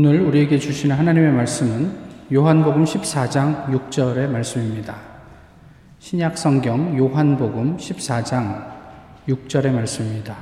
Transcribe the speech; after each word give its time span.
오늘 0.00 0.20
우리에게 0.20 0.60
주시는 0.60 0.94
하나님의 0.94 1.32
말씀은 1.32 1.90
요한복음 2.32 2.84
14장 2.84 3.66
6절의 3.66 4.28
말씀입니다. 4.28 4.94
신약 5.98 6.38
성경 6.38 6.96
요한복음 6.96 7.78
14장 7.78 8.64
6절의 9.28 9.72
말씀입니다. 9.72 10.36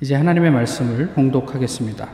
이제 0.00 0.16
하나님의 0.16 0.50
말씀을 0.50 1.10
봉독하겠습니다. 1.10 2.08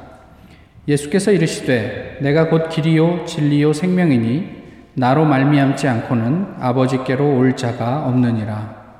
예수께서 0.87 1.33
이르시되 1.33 2.19
내가 2.21 2.51
곧 2.51 2.69
길이요 2.69 3.25
진리요 3.25 3.73
생명이니 3.73 4.51
나로 4.97 5.25
말미암지 5.25 5.89
않고는 5.89 6.57
아버지께로 6.61 7.39
올 7.39 7.57
자가 7.57 8.07
없느니라. 8.07 8.99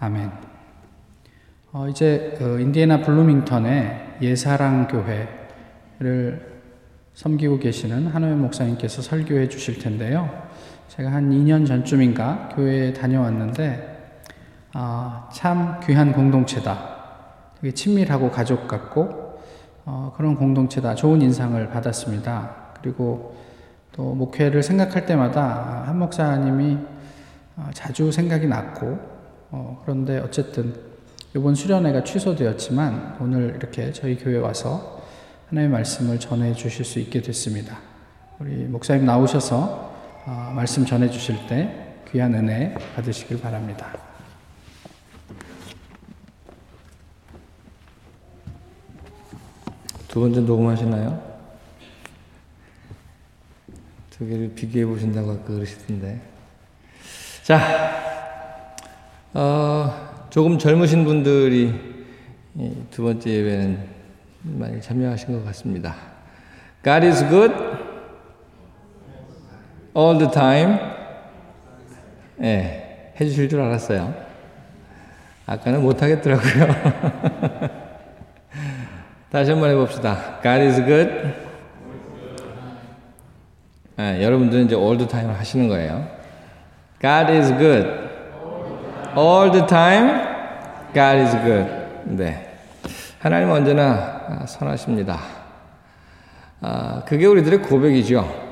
아멘. 0.00 0.30
어, 1.72 1.88
이제 1.90 2.38
어, 2.40 2.58
인디애나 2.58 3.02
블루밍턴의 3.02 4.16
예사랑 4.22 4.88
교회를 4.88 6.53
섬기고 7.14 7.60
계시는 7.60 8.08
한우의 8.08 8.34
목사님께서 8.34 9.00
설교해 9.00 9.48
주실 9.48 9.78
텐데요. 9.78 10.28
제가 10.88 11.12
한 11.12 11.30
2년 11.30 11.64
전쯤인가 11.64 12.50
교회에 12.54 12.92
다녀왔는데, 12.92 14.18
아, 14.72 15.28
참 15.32 15.78
귀한 15.84 16.12
공동체다. 16.12 16.94
되게 17.60 17.72
친밀하고 17.72 18.32
가족 18.32 18.66
같고, 18.66 19.38
어, 19.84 20.12
그런 20.16 20.34
공동체다. 20.34 20.96
좋은 20.96 21.22
인상을 21.22 21.70
받았습니다. 21.70 22.72
그리고 22.82 23.36
또 23.92 24.14
목회를 24.14 24.64
생각할 24.64 25.06
때마다 25.06 25.84
한 25.86 25.98
목사님이 26.00 26.78
어, 27.56 27.70
자주 27.72 28.10
생각이 28.10 28.48
났고, 28.48 28.98
어, 29.52 29.80
그런데 29.82 30.18
어쨌든 30.18 30.74
이번 31.36 31.54
수련회가 31.54 32.02
취소되었지만 32.02 33.18
오늘 33.20 33.54
이렇게 33.56 33.92
저희 33.92 34.16
교회 34.16 34.38
와서 34.38 35.03
하나님의 35.48 35.68
말씀을 35.68 36.18
전해 36.18 36.54
주실 36.54 36.84
수 36.84 36.98
있게 36.98 37.20
됐습니다. 37.20 37.78
우리 38.38 38.64
목사님 38.64 39.04
나오셔서 39.04 39.92
어, 40.26 40.52
말씀 40.54 40.86
전해 40.86 41.10
주실 41.10 41.36
때 41.46 41.96
귀한 42.10 42.34
은혜 42.34 42.74
받으시길 42.94 43.40
바랍니다. 43.40 43.94
두 50.08 50.20
번째 50.20 50.40
녹음하시나요? 50.40 51.34
두 54.10 54.26
개를 54.26 54.54
비교해 54.54 54.86
보신다고 54.86 55.32
아까 55.32 55.44
그러시던데. 55.44 56.20
자, 57.42 57.60
어, 59.34 60.28
조금 60.30 60.58
젊으신 60.58 61.04
분들이 61.04 61.74
두 62.90 63.02
번째 63.02 63.28
예배는 63.28 63.93
많이 64.44 64.80
참여하신 64.80 65.32
것 65.32 65.44
같습니다. 65.46 65.94
God 66.84 67.06
is 67.06 67.26
good 67.28 67.54
all 69.96 70.18
the 70.18 70.30
time. 70.30 70.78
예, 72.40 72.42
네, 72.42 73.14
해주실 73.20 73.48
줄 73.48 73.60
알았어요. 73.62 74.14
아까는 75.46 75.82
못하겠더라고요. 75.82 76.66
다시 79.30 79.50
한번 79.50 79.70
해봅시다. 79.70 80.40
God 80.42 80.62
is 80.62 80.84
good. 80.84 81.10
네, 83.96 84.22
여러분들은 84.22 84.66
이제 84.66 84.76
all 84.76 84.98
the 84.98 85.08
time 85.08 85.32
하시는 85.34 85.68
거예요. 85.68 86.06
God 87.00 87.32
is 87.32 87.48
good. 87.56 87.88
All 89.16 89.50
the 89.50 89.66
time, 89.66 90.08
God 90.92 91.18
is 91.18 91.36
good. 91.42 91.70
네. 92.04 92.50
하나님은 93.20 93.54
언제나 93.54 94.13
선하십니다. 94.46 95.20
아, 96.60 97.04
그게 97.04 97.26
우리들의 97.26 97.62
고백이죠. 97.62 98.44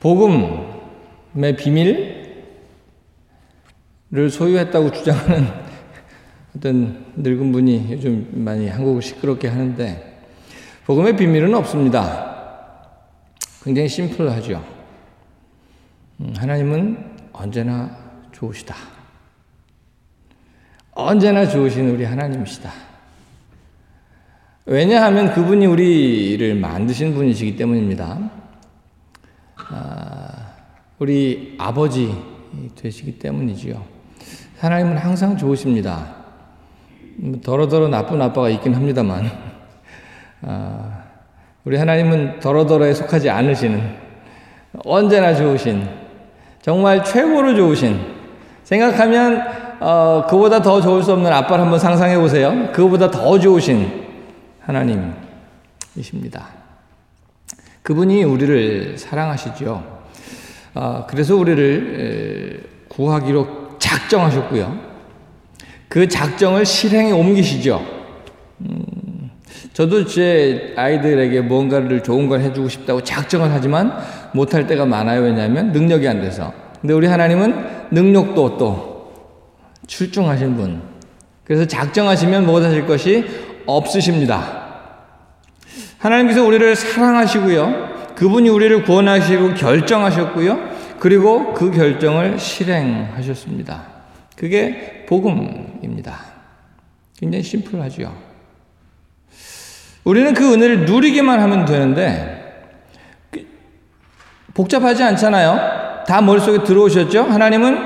복음의 0.00 1.56
비밀을 1.58 2.32
소유했다고 4.30 4.92
주장하는 4.92 5.48
어떤 6.56 7.06
늙은 7.16 7.52
분이 7.52 7.88
요즘 7.92 8.28
많이 8.32 8.68
한국을 8.68 9.02
시끄럽게 9.02 9.48
하는데, 9.48 10.26
복음의 10.86 11.16
비밀은 11.16 11.54
없습니다. 11.54 12.32
굉장히 13.64 13.88
심플하죠. 13.88 14.64
음, 16.20 16.34
하나님은 16.36 17.16
언제나 17.32 17.96
좋으시다. 18.32 18.74
언제나 20.92 21.46
좋으신 21.46 21.88
우리 21.90 22.04
하나님이시다. 22.04 22.91
왜냐하면 24.64 25.32
그분이 25.32 25.66
우리를 25.66 26.54
만드신 26.54 27.14
분이시기 27.14 27.56
때문입니다. 27.56 28.16
아, 29.56 30.32
우리 31.00 31.56
아버지 31.58 32.14
되시기 32.76 33.18
때문이지요. 33.18 33.82
하나님은 34.60 34.98
항상 34.98 35.36
좋으십니다. 35.36 36.14
더러더러 37.42 37.88
나쁜 37.88 38.22
아빠가 38.22 38.48
있긴 38.50 38.74
합니다만, 38.74 39.28
아, 40.42 41.02
우리 41.64 41.76
하나님은 41.76 42.38
더러더러에 42.38 42.94
속하지 42.94 43.30
않으시는, 43.30 43.96
언제나 44.84 45.34
좋으신, 45.34 45.88
정말 46.60 47.02
최고로 47.02 47.56
좋으신, 47.56 47.98
생각하면, 48.62 49.42
어, 49.80 50.24
그보다 50.30 50.62
더 50.62 50.80
좋을 50.80 51.02
수 51.02 51.12
없는 51.14 51.32
아빠를 51.32 51.64
한번 51.64 51.80
상상해 51.80 52.16
보세요. 52.16 52.70
그보다 52.72 53.10
더 53.10 53.36
좋으신, 53.40 54.01
하나님이십니다. 54.64 56.48
그분이 57.82 58.24
우리를 58.24 58.96
사랑하시죠. 58.96 60.02
아, 60.74 61.06
그래서 61.08 61.36
우리를 61.36 62.64
구하기로 62.88 63.78
작정하셨고요. 63.78 64.92
그 65.88 66.08
작정을 66.08 66.64
실행에 66.64 67.12
옮기시죠. 67.12 67.84
음, 68.60 69.30
저도 69.72 70.06
제 70.06 70.72
아이들에게 70.76 71.40
뭔가를 71.42 72.02
좋은 72.02 72.28
걸 72.28 72.40
해주고 72.40 72.68
싶다고 72.68 73.02
작정을 73.02 73.50
하지만 73.52 73.92
못할 74.32 74.66
때가 74.66 74.86
많아요. 74.86 75.22
왜냐하면 75.22 75.72
능력이 75.72 76.06
안 76.08 76.20
돼서. 76.20 76.52
근데 76.80 76.94
우리 76.94 77.06
하나님은 77.06 77.88
능력도 77.90 78.56
또 78.58 79.12
출중하신 79.86 80.56
분. 80.56 80.82
그래서 81.44 81.66
작정하시면 81.66 82.46
무엇 82.46 82.62
하실 82.64 82.86
것이 82.86 83.24
없으십니다. 83.66 84.62
하나님께서 85.98 86.44
우리를 86.44 86.74
사랑하시고요. 86.74 88.14
그분이 88.14 88.48
우리를 88.48 88.82
구원하시고 88.84 89.54
결정하셨고요. 89.54 90.70
그리고 90.98 91.54
그 91.54 91.70
결정을 91.70 92.38
실행하셨습니다. 92.38 93.82
그게 94.36 95.04
복음입니다. 95.08 96.18
굉장히 97.18 97.42
심플하죠. 97.42 98.12
우리는 100.04 100.34
그 100.34 100.52
은혜를 100.52 100.84
누리기만 100.84 101.40
하면 101.40 101.64
되는데 101.64 102.42
복잡하지 104.54 105.02
않잖아요. 105.02 106.04
다 106.06 106.20
머릿속에 106.20 106.64
들어오셨죠? 106.64 107.22
하나님은 107.22 107.78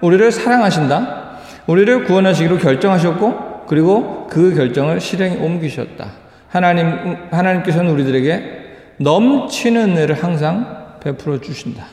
우리를 0.00 0.32
사랑하신다. 0.32 1.38
우리를 1.66 2.04
구원하시기로 2.04 2.58
결정하셨고 2.58 3.47
그리고 3.68 4.26
그 4.28 4.54
결정을 4.54 5.00
실행에 5.00 5.36
옮기셨다. 5.36 6.10
하나님, 6.48 6.88
하나님께서는 7.30 7.90
우리들에게 7.92 8.58
넘치는 8.98 9.90
은혜를 9.90 10.22
항상 10.22 10.98
베풀어 11.00 11.40
주신다. 11.40 11.86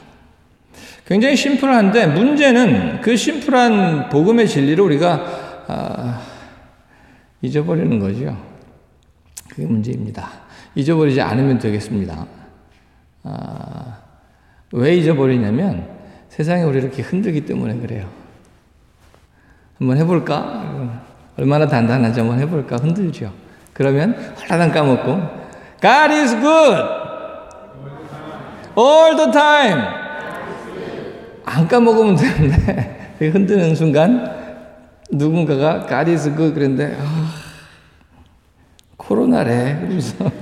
굉장히 1.06 1.36
심플한데 1.36 2.08
문제는 2.08 3.02
그 3.02 3.16
심플한 3.16 4.10
복음의 4.10 4.48
진리를 4.48 4.84
우리가 4.84 5.66
아, 5.68 6.22
잊어버리는 7.42 8.00
거죠. 8.00 8.38
그게 9.50 9.68
문제입니다. 9.68 10.30
잊어버리지 10.74 11.22
않으면 11.22 11.60
되겠습니다. 11.60 12.26
아, 13.24 13.98
왜 14.72 14.96
잊어버리냐면 14.96 15.88
세상이 16.30 16.64
우리를 16.64 16.84
이렇게 16.84 17.02
흔들기 17.02 17.46
때문에 17.46 17.76
그래요. 17.76 18.10
한번 19.78 19.98
해볼까? 19.98 21.15
얼마나 21.38 21.68
단단한지 21.68 22.20
한번 22.20 22.40
해볼까 22.40 22.78
흔들죠. 22.78 23.32
그러면 23.74 24.14
홀라당 24.40 24.72
까먹고 24.72 25.06
God 25.82 26.14
is 26.14 26.32
good 26.36 26.82
all 28.78 29.16
the 29.16 29.32
time 29.32 29.82
안 31.46 31.68
까먹으면 31.68 32.16
되는데 32.16 33.16
흔드는 33.20 33.76
순간 33.76 34.34
누군가가 35.12 35.86
God 35.88 36.12
is 36.12 36.34
good 36.36 36.54
그랬는데 36.54 36.98
아, 37.00 37.32
코로나래 38.98 39.76
그러면서 39.76 40.32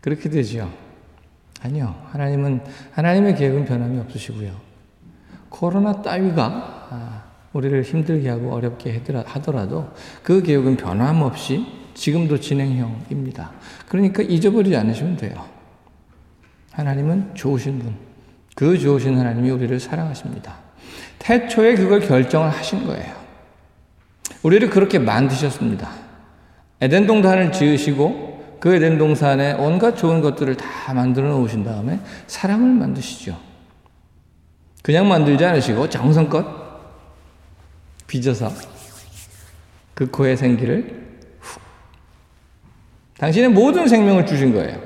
그렇게 0.00 0.28
되죠. 0.28 0.70
아니요. 1.62 1.94
하나님은 2.10 2.60
하나님의 2.92 3.36
계획은 3.36 3.64
변함이 3.64 4.00
없으시고요. 4.00 4.52
코로나 5.48 6.02
따위가 6.02 6.88
아, 6.90 7.21
우리를 7.52 7.82
힘들게 7.82 8.28
하고 8.28 8.52
어렵게 8.52 9.02
하더라도 9.24 9.90
그 10.22 10.42
계획은 10.42 10.76
변함없이 10.76 11.66
지금도 11.94 12.40
진행형입니다. 12.40 13.52
그러니까 13.88 14.22
잊어버리지 14.22 14.76
않으시면 14.76 15.16
돼요. 15.16 15.44
하나님은 16.72 17.34
좋으신 17.34 17.78
분. 17.78 17.94
그 18.54 18.78
좋으신 18.78 19.18
하나님이 19.18 19.50
우리를 19.50 19.78
사랑하십니다. 19.78 20.56
태초에 21.18 21.74
그걸 21.74 22.00
결정을 22.00 22.50
하신 22.50 22.86
거예요. 22.86 23.14
우리를 24.42 24.70
그렇게 24.70 24.98
만드셨습니다. 24.98 25.90
에덴 26.80 27.06
동산을 27.06 27.52
지으시고 27.52 28.58
그 28.58 28.74
에덴 28.74 28.98
동산에 28.98 29.52
온갖 29.54 29.96
좋은 29.96 30.20
것들을 30.20 30.56
다 30.56 30.94
만들어 30.94 31.28
놓으신 31.28 31.64
다음에 31.64 32.00
사람을 32.26 32.68
만드시죠. 32.70 33.38
그냥 34.82 35.08
만들지 35.08 35.44
않으시고 35.44 35.88
정성껏 35.90 36.61
빚어서 38.12 38.52
그 39.94 40.10
코의 40.10 40.36
생기를 40.36 41.18
훅 41.40 41.62
당신의 43.16 43.48
모든 43.48 43.88
생명을 43.88 44.26
주신 44.26 44.52
거예요. 44.52 44.78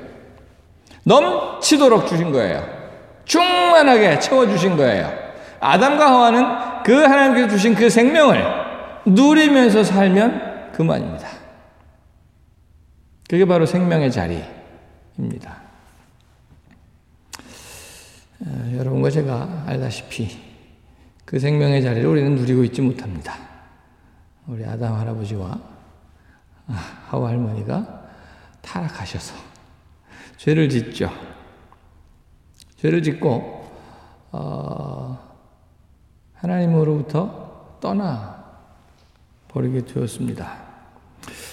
넘치도록 1.03 2.07
주신 2.07 2.31
거예요. 2.31 2.65
충만하게 3.25 4.19
채워주신 4.19 4.77
거예요. 4.77 5.11
아담과 5.59 6.09
하와는 6.09 6.83
그 6.83 6.93
하나님께서 6.93 7.49
주신 7.49 7.75
그 7.75 7.89
생명을 7.89 8.45
누리면서 9.05 9.83
살면 9.83 10.71
그만입니다. 10.71 11.27
그게 13.27 13.43
바로 13.43 13.65
생명의 13.65 14.09
자리입니다. 14.09 15.57
어, 18.39 18.71
여러분과 18.77 19.09
제가 19.09 19.63
알다시피 19.65 20.46
그 21.27 21.37
생명의 21.39 21.83
자리를 21.83 22.07
우리는 22.07 22.35
누리고 22.35 22.63
있지 22.63 22.81
못합니다. 22.81 23.35
우리 24.47 24.63
아담 24.63 24.93
할아버지와 24.95 25.59
하와 27.07 27.29
할머니가 27.29 28.05
타락하셔서 28.61 29.35
죄를 30.37 30.69
짓죠. 30.69 31.11
죄를 32.77 33.03
짓고 33.03 33.69
어, 34.31 35.19
하나님으로부터 36.35 37.75
떠나 37.81 38.45
버리게 39.49 39.83
되었습니다. 39.83 40.49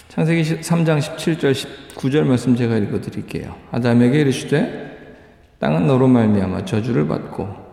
창세기 0.06 0.60
3장 0.60 1.00
17절 1.00 1.50
19절 1.96 2.22
말씀 2.22 2.54
제가 2.54 2.76
읽어 2.76 3.00
드릴게요. 3.00 3.56
아담에게 3.72 4.20
이르시되 4.20 5.56
땅은 5.58 5.88
너로 5.88 6.06
말미암아 6.06 6.64
저주를 6.64 7.08
받고 7.08 7.63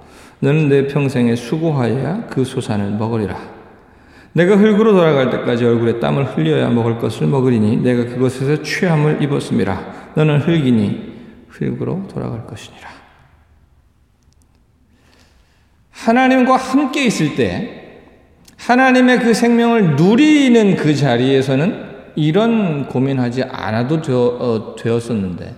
너는 0.42 0.70
내 0.70 0.88
평생에 0.88 1.36
수고하여야 1.36 2.28
그 2.30 2.44
소산을 2.44 2.92
먹으리라. 2.92 3.38
내가 4.34 4.56
흙으로 4.56 4.94
돌아갈 4.94 5.30
때까지 5.30 5.66
얼굴에 5.66 6.00
땀을 6.00 6.36
흘려야 6.36 6.70
먹을 6.70 6.98
것을 6.98 7.28
먹으리니 7.28 7.78
내가 7.78 8.06
그것에서 8.06 8.64
취함을 8.64 9.22
입었음이라. 9.22 10.12
너는 10.16 10.40
흙이니 10.40 11.12
흙으로 11.50 12.08
돌아갈 12.08 12.48
것이니라. 12.48 12.90
하나님과 15.92 16.56
함께 16.56 17.06
있을 17.06 17.36
때 17.36 17.78
하나님의 18.58 19.20
그 19.20 19.34
생명을 19.34 19.96
누리는 19.96 20.76
그 20.76 20.96
자리에서는 20.96 21.92
이런 22.16 22.88
고민하지 22.88 23.44
않아도 23.44 24.02
되어, 24.02 24.76
었었는데 24.84 25.56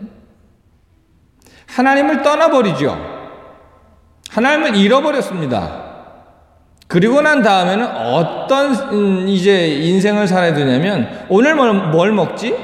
하나님을 1.68 2.22
떠나버리죠. 2.22 3.23
하나님을 4.34 4.76
잃어버렸습니다. 4.76 5.84
그리고 6.88 7.22
난 7.22 7.42
다음에는 7.42 7.86
어떤 7.86 8.74
음, 8.92 9.28
이제 9.28 9.68
인생을 9.68 10.28
살아야 10.28 10.54
되냐면 10.54 11.26
오늘 11.30 11.56
뭘, 11.56 11.74
뭘 11.92 12.12
먹지? 12.12 12.56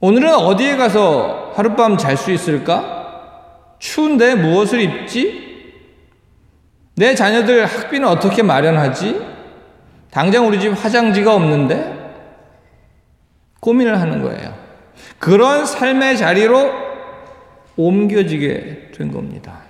오늘은 0.00 0.32
어디에 0.32 0.76
가서 0.76 1.52
하룻밤 1.56 1.98
잘 1.98 2.16
수 2.16 2.30
있을까? 2.30 3.74
추운데 3.80 4.36
무엇을 4.36 4.80
입지? 4.80 5.48
내 6.94 7.14
자녀들 7.14 7.66
학비는 7.66 8.06
어떻게 8.08 8.42
마련하지? 8.42 9.20
당장 10.10 10.46
우리 10.46 10.60
집 10.60 10.70
화장지가 10.70 11.34
없는데? 11.34 11.96
고민을 13.60 14.00
하는 14.00 14.22
거예요. 14.22 14.54
그런 15.18 15.66
삶의 15.66 16.16
자리로 16.16 16.87
옮겨지게 17.78 18.90
된 18.94 19.10
겁니다. 19.10 19.60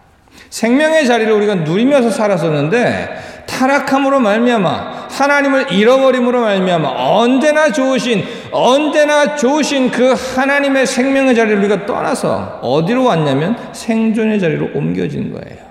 생명의 0.50 1.06
자리를 1.06 1.30
우리가 1.32 1.56
누리면서 1.56 2.10
살았었는데 2.10 3.44
타락함으로 3.46 4.20
말미암아 4.20 5.08
하나님을 5.10 5.72
잃어버림으로 5.72 6.40
말미암아 6.40 6.88
언제나 6.88 7.70
좋으신 7.70 8.24
언제나 8.50 9.36
좋으신 9.36 9.90
그 9.90 10.14
하나님의 10.14 10.86
생명의 10.86 11.34
자리를 11.34 11.58
우리가 11.58 11.86
떠나서 11.86 12.60
어디로 12.62 13.04
왔냐면 13.04 13.56
생존의 13.72 14.40
자리로 14.40 14.70
옮겨진 14.74 15.32
거예요. 15.32 15.68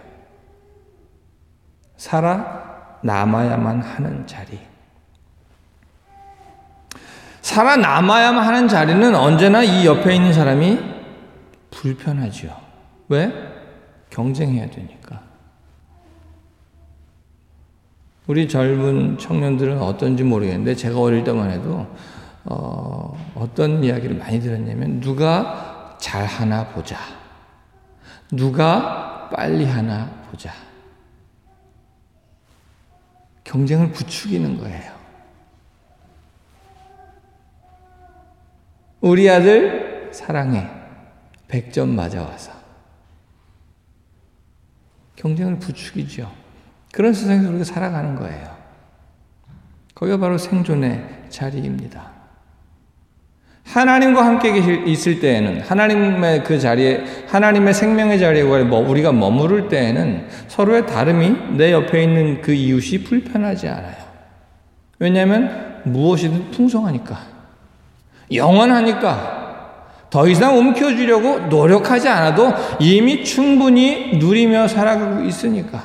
살아 1.98 2.64
남아야만 3.02 3.82
하는 3.82 4.28
자리. 4.28 4.60
살아 7.42 7.78
남아야만 7.78 8.44
하는 8.44 8.68
자리는 8.68 9.16
언제나 9.16 9.64
이 9.64 9.86
옆에 9.86 10.14
있는 10.14 10.34
사람이 10.34 10.97
불편하죠. 11.72 12.60
왜? 13.10 13.32
경쟁해야 14.10 14.70
되니까. 14.70 15.22
우리 18.28 18.48
젊은 18.50 19.18
청년들은 19.18 19.82
어떤지 19.82 20.24
모르겠는데 20.24 20.76
제가 20.76 21.00
어릴 21.00 21.24
때만 21.24 21.50
해도 21.50 21.88
어, 22.44 23.32
어떤 23.36 23.84
이야기를 23.84 24.18
많이 24.18 24.40
들었냐면 24.40 25.00
누가 25.00 25.98
잘 26.00 26.26
하나 26.26 26.68
보자. 26.68 26.98
누가 28.32 29.30
빨리 29.30 29.66
하나 29.66 30.10
보자. 30.30 30.52
경쟁을 33.44 33.92
부추기는 33.92 34.58
거예요. 34.58 34.92
우리 39.00 39.30
아들 39.30 40.10
사랑해. 40.12 40.77
100점 41.50 41.90
맞아와서. 41.90 42.52
경쟁을 45.16 45.60
부추기죠. 45.60 46.32
그런 46.92 47.14
세상에서 47.14 47.50
우리가 47.50 47.64
살아가는 47.64 48.16
거예요. 48.16 48.56
거기가 49.96 50.18
바로 50.18 50.38
생존의 50.38 51.26
자리입니다. 51.30 52.18
하나님과 53.66 54.26
함께 54.26 54.58
있을 54.86 55.20
때에는 55.20 55.62
하나님의 55.62 56.44
그 56.44 56.58
자리에 56.58 57.04
하나님의 57.28 57.74
생명의 57.74 58.18
자리에 58.18 58.44
뭐 58.44 58.80
우리가 58.80 59.12
머무를 59.12 59.68
때에는 59.68 60.28
서로의 60.48 60.86
다름이 60.88 61.58
내 61.58 61.74
옆에 61.74 62.04
있는 62.04 62.42
그 62.42 62.54
이웃이 62.54 63.04
불편하지 63.04 63.68
않아요. 63.68 63.98
왜냐하면 65.00 65.82
무엇이든 65.84 66.52
풍성하니까 66.52 67.20
영원하니까 68.32 69.37
더 70.10 70.28
이상 70.28 70.58
움켜쥐려고 70.58 71.48
노력하지 71.48 72.08
않아도 72.08 72.54
이미 72.80 73.24
충분히 73.24 74.18
누리며 74.18 74.68
살아가고 74.68 75.24
있으니까. 75.24 75.84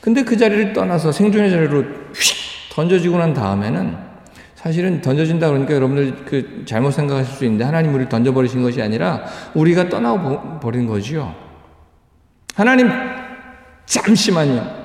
근데 0.00 0.22
그 0.22 0.36
자리를 0.36 0.72
떠나서 0.72 1.12
생존의 1.12 1.50
자리로 1.50 1.82
휙 2.14 2.72
던져지고 2.72 3.18
난 3.18 3.34
다음에는 3.34 4.12
사실은 4.54 5.00
던져진다 5.00 5.48
그러니까 5.48 5.74
여러분들 5.74 6.24
그 6.24 6.62
잘못 6.64 6.92
생각하실 6.92 7.34
수 7.34 7.44
있는데 7.44 7.64
하나님 7.64 7.92
우리를 7.94 8.08
던져버리신 8.08 8.62
것이 8.62 8.80
아니라 8.80 9.24
우리가 9.54 9.88
떠나버린 9.88 10.86
거지요. 10.86 11.34
하나님 12.54 12.88
잠시만요. 13.86 14.82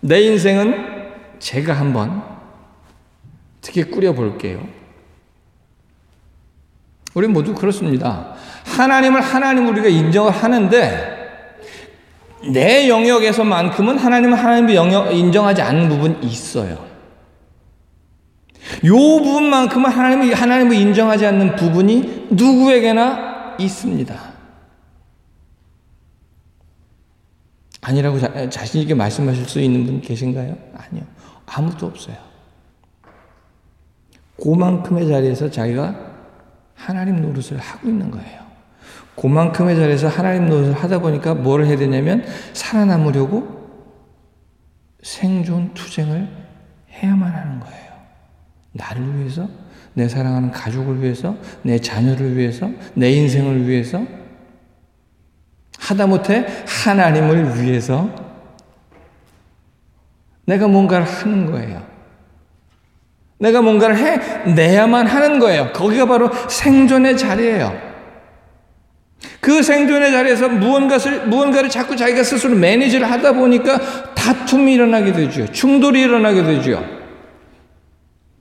내 0.00 0.20
인생은 0.22 1.12
제가 1.38 1.74
한번 1.74 2.22
어떻게 3.58 3.84
꾸려볼게요. 3.84 4.66
우리 7.14 7.28
모두 7.28 7.54
그렇습니다. 7.54 8.34
하나님을 8.64 9.20
하나님 9.20 9.68
우리가 9.68 9.88
인정을 9.88 10.32
하는데 10.32 11.14
내 12.52 12.88
영역에서만큼은 12.88 13.98
하나님을 13.98 14.74
영역 14.74 15.12
인정하지 15.12 15.62
않는 15.62 15.88
부분이 15.88 16.18
있어요. 16.26 16.84
요 18.84 18.94
부분만큼은 18.94 19.90
하나님을 19.90 20.34
하나님을 20.34 20.74
인정하지 20.76 21.26
않는 21.26 21.56
부분이 21.56 22.28
누구에게나 22.30 23.56
있습니다. 23.58 24.34
아니라고 27.80 28.18
자, 28.18 28.48
자신 28.48 28.80
있게 28.80 28.94
말씀하실 28.94 29.44
수 29.44 29.60
있는 29.60 29.84
분 29.84 30.00
계신가요? 30.00 30.56
아니요. 30.74 31.04
아무도 31.46 31.86
없어요. 31.86 32.16
그만큼의 34.42 35.06
자리에서 35.06 35.50
자기가 35.50 36.13
하나님 36.74 37.22
노릇을 37.22 37.58
하고 37.58 37.88
있는 37.88 38.10
거예요. 38.10 38.44
그만큼의 39.16 39.76
자리에서 39.76 40.08
하나님 40.08 40.48
노릇을 40.48 40.72
하다 40.74 41.00
보니까 41.00 41.34
뭘 41.34 41.64
해야 41.64 41.76
되냐면 41.76 42.24
살아남으려고 42.52 43.64
생존 45.02 45.72
투쟁을 45.74 46.28
해야만 46.90 47.32
하는 47.32 47.60
거예요. 47.60 47.92
나를 48.72 49.18
위해서, 49.18 49.48
내 49.92 50.08
사랑하는 50.08 50.50
가족을 50.50 51.00
위해서, 51.02 51.36
내 51.62 51.78
자녀를 51.78 52.36
위해서, 52.36 52.70
내 52.94 53.12
인생을 53.12 53.68
위해서, 53.68 54.04
하다못해 55.78 56.46
하나님을 56.84 57.62
위해서 57.62 58.08
내가 60.46 60.66
뭔가를 60.66 61.06
하는 61.06 61.50
거예요. 61.50 61.93
내가 63.44 63.60
뭔가를 63.60 63.96
해내야만 63.96 65.06
하는 65.06 65.38
거예요. 65.38 65.70
거기가 65.74 66.06
바로 66.06 66.30
생존의 66.48 67.18
자리예요. 67.18 67.78
그 69.40 69.62
생존의 69.62 70.12
자리에서 70.12 70.48
무언가를, 70.48 71.26
무언가를 71.26 71.68
자꾸 71.68 71.94
자기가 71.94 72.22
스스로 72.22 72.56
manage를 72.56 73.10
하다 73.10 73.32
보니까 73.32 74.14
다툼이 74.14 74.72
일어나게 74.72 75.12
되죠. 75.12 75.46
충돌이 75.52 76.00
일어나게 76.00 76.42
되죠. 76.42 76.82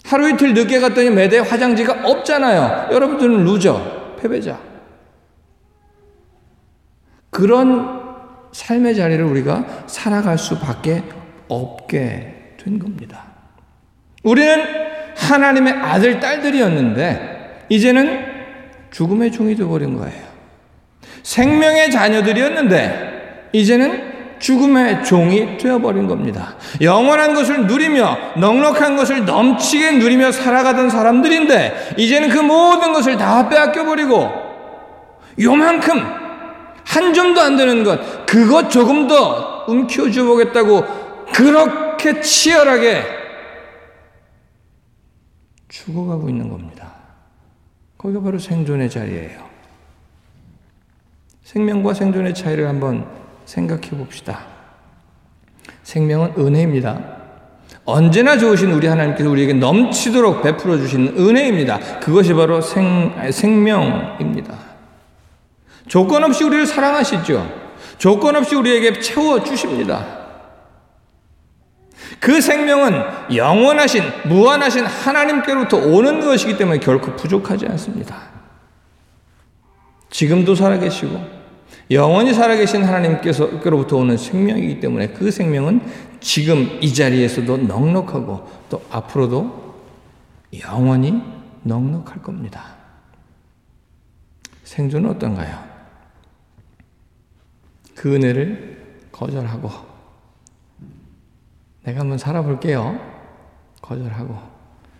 하루 0.05 0.29
이틀 0.29 0.53
늦게 0.53 0.79
갔더니 0.79 1.10
매대 1.10 1.39
화장지가 1.39 2.07
없잖아요. 2.07 2.93
여러분들은 2.93 3.43
loser, 3.43 4.15
패배자. 4.22 4.57
그런 7.29 8.03
삶의 8.53 8.95
자리를 8.95 9.25
우리가 9.25 9.65
살아갈 9.88 10.38
수밖에 10.38 11.03
없게 11.50 12.55
된 12.63 12.79
겁니다. 12.79 13.25
우리는 14.24 14.92
하나님의 15.15 15.74
아들, 15.74 16.20
딸들이었는데, 16.20 17.65
이제는 17.70 18.25
죽음의 18.91 19.32
종이 19.32 19.55
되어버린 19.55 19.98
거예요. 19.98 20.24
생명의 21.24 21.91
자녀들이었는데, 21.91 23.50
이제는 23.53 24.13
죽음의 24.39 25.03
종이 25.05 25.58
되어버린 25.58 26.08
겁니다. 26.08 26.55
영원한 26.82 27.34
것을 27.34 27.65
누리며, 27.65 28.17
넉넉한 28.38 28.96
것을 28.98 29.25
넘치게 29.25 29.93
누리며 29.93 30.32
살아가던 30.32 30.89
사람들인데, 30.89 31.96
이제는 31.98 32.29
그 32.29 32.39
모든 32.39 32.93
것을 32.93 33.17
다 33.17 33.48
빼앗겨버리고, 33.48 34.29
요만큼, 35.39 36.24
한 36.86 37.13
점도 37.13 37.41
안 37.41 37.55
되는 37.55 37.84
것, 37.84 38.25
그것 38.25 38.70
조금 38.70 39.08
더 39.08 39.63
움켜쥐어 39.67 40.25
보겠다고 40.25 40.84
그렇게 41.34 42.22
치열하게 42.22 43.23
죽어가고 45.74 46.30
있는 46.30 46.50
겁니다. 46.50 46.94
거기가 47.98 48.22
바로 48.22 48.38
생존의 48.38 48.92
자리예요. 48.92 49.44
생명과 51.44 51.96
생존의 51.96 52.36
차이를 52.36 52.68
한번 52.68 53.08
생각해 53.46 53.89
봅시다. 53.89 54.46
생명은 55.82 56.34
은혜입니다. 56.38 57.18
언제나 57.86 58.38
좋으신 58.38 58.72
우리 58.72 58.88
하나님께서 58.88 59.30
우리에게 59.30 59.53
넘치도록 59.53 60.44
베풀어 60.44 60.77
주신 60.77 61.08
은혜입니다. 61.18 62.00
그것이 62.00 62.34
바로 62.34 62.62
생, 62.62 63.32
생명입니다. 63.32 64.56
조건 65.88 66.24
없이 66.24 66.44
우리를 66.44 66.68
사랑하시죠. 66.68 67.63
조건 67.98 68.36
없이 68.36 68.56
우리에게 68.56 69.00
채워 69.01 69.44
주십니다. 69.44 70.23
그 72.24 72.39
생명은 72.39 73.36
영원하신, 73.36 74.01
무한하신 74.30 74.86
하나님께로부터 74.86 75.75
오는 75.75 76.22
것이기 76.22 76.56
때문에 76.56 76.80
결코 76.80 77.13
부족하지 77.18 77.65
않습니다. 77.68 78.15
지금도 80.10 80.56
살아계시고, 80.56 81.20
영원히 81.92 82.34
살아계신 82.34 82.86
하나님께서로부터 82.86 83.98
오는 83.98 84.15
생명이기 84.15 84.80
때문에 84.80 85.10
그 85.10 85.32
생명은 85.32 85.82
지금 86.22 86.80
이 86.80 86.94
자리에서도 86.94 87.58
넉넉하고 87.58 88.50
또 88.70 88.82
앞으로도 88.89 89.84
영원히 90.62 91.22
넉넉할 91.63 92.22
겁니다. 92.22 92.63
생존은 94.63 95.10
어떤가요? 95.10 95.62
그 97.96 98.15
은혜를 98.15 99.10
거절하고 99.12 99.92
내가 101.83 102.01
한번 102.01 102.17
살아볼게요. 102.17 102.99
거절하고 103.81 104.37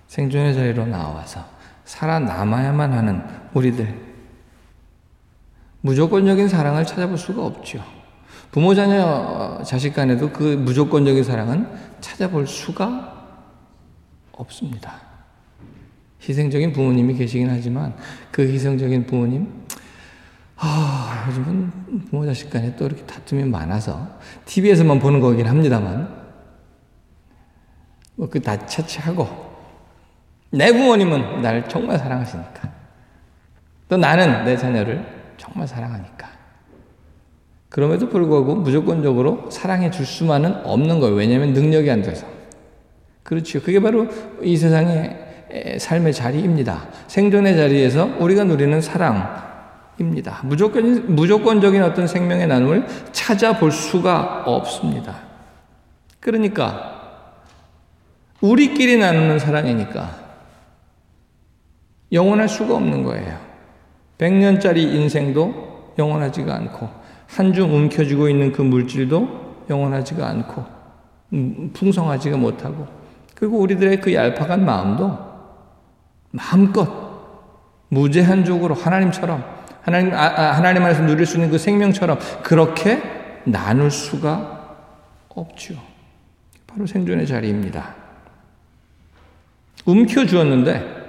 생존의 0.08 0.54
자리로 0.54 0.86
나와서 0.86 1.44
살아남아야만 1.86 2.92
하는 2.94 3.24
우리들. 3.54 4.14
무조건적인 5.82 6.48
사랑을 6.48 6.86
찾아볼 6.86 7.18
수가 7.18 7.46
없죠. 7.46 7.84
부모, 8.52 8.76
자녀, 8.76 9.62
자식 9.66 9.94
간에도 9.94 10.32
그 10.32 10.44
무조건적인 10.44 11.24
사랑은 11.24 11.68
찾아볼 12.00 12.48
수가 12.48 13.12
없습니다. 14.32 15.02
희생적인 16.22 16.72
부모님이 16.72 17.16
계시긴 17.16 17.50
하지만 17.50 17.96
그 18.32 18.44
희생적인 18.44 19.08
부모님, 19.08 19.52
아, 20.56 21.26
요즘은 21.28 22.06
부모 22.10 22.26
자식 22.26 22.50
간에 22.50 22.76
또 22.76 22.86
이렇게 22.86 23.04
다툼이 23.04 23.44
많아서 23.46 24.08
TV에서만 24.46 25.00
보는 25.00 25.20
거긴 25.20 25.48
합니다만 25.48 26.23
뭐 28.16 28.28
그 28.28 28.40
다 28.40 28.66
차치하고 28.66 29.28
내 30.52 30.72
부모님은 30.72 31.42
나를 31.42 31.68
정말 31.68 31.98
사랑하시니까 31.98 32.72
또 33.90 33.98
나는 33.98 34.46
내 34.46 34.56
자녀를 34.56 35.06
정말 35.38 35.68
사랑하니까 35.68 36.28
그럼에도 37.70 38.08
불구하고 38.08 38.56
무조건적으로 38.56 39.50
사랑해 39.50 39.90
줄 39.90 40.06
수만은 40.06 40.64
없는 40.64 41.00
거예요. 41.00 41.16
왜냐하면 41.16 41.54
능력이 41.54 41.90
안 41.90 42.04
돼서. 42.04 42.28
그렇죠. 43.24 43.60
그게 43.64 43.80
바로 43.80 44.08
이 44.44 44.56
세상의 44.56 45.80
삶의 45.80 46.14
자리입니다. 46.14 46.88
생존의 47.08 47.56
자리에서 47.58 48.06
우리가 48.20 48.44
누리는 48.44 48.80
사랑입니다. 48.80 50.42
무조건, 50.44 51.16
무조건적인 51.16 51.82
어떤 51.82 52.06
생명의 52.06 52.46
나눔을 52.46 52.86
찾아볼 53.12 53.72
수가 53.72 54.44
없습니다. 54.46 55.16
그러니까 56.20 56.93
우리끼리 58.44 58.98
나누는 58.98 59.40
사랑이니까 59.40 60.22
영원할 62.12 62.50
수가 62.50 62.76
없는 62.76 63.04
거예요. 63.04 63.40
100년짜리 64.18 64.80
인생도 64.80 65.94
영원하지가 65.98 66.54
않고 66.54 66.90
한줌 67.28 67.72
움켜쥐고 67.72 68.28
있는 68.28 68.52
그 68.52 68.62
물질도 68.62 69.66
영원하지가 69.70 70.28
않고 70.28 70.66
음, 71.32 71.72
풍성하지가 71.74 72.36
못하고 72.36 72.86
그리고 73.34 73.60
우리들의 73.60 74.02
그 74.02 74.14
얄팍한 74.14 74.66
마음도 74.66 75.18
마음껏 76.32 76.90
무제한적으로 77.88 78.76
하나님처럼 78.76 79.42
하나님 79.82 80.14
아, 80.14 80.18
아, 80.18 80.52
하나님 80.52 80.84
안에서 80.84 81.04
누릴 81.04 81.26
수 81.26 81.38
있는 81.38 81.50
그 81.50 81.58
생명처럼 81.58 82.20
그렇게 82.44 83.02
나눌 83.46 83.90
수가 83.90 84.76
없죠. 85.30 85.76
바로 86.68 86.86
생존의 86.86 87.26
자리입니다. 87.26 88.03
움켜주었는데 89.86 91.04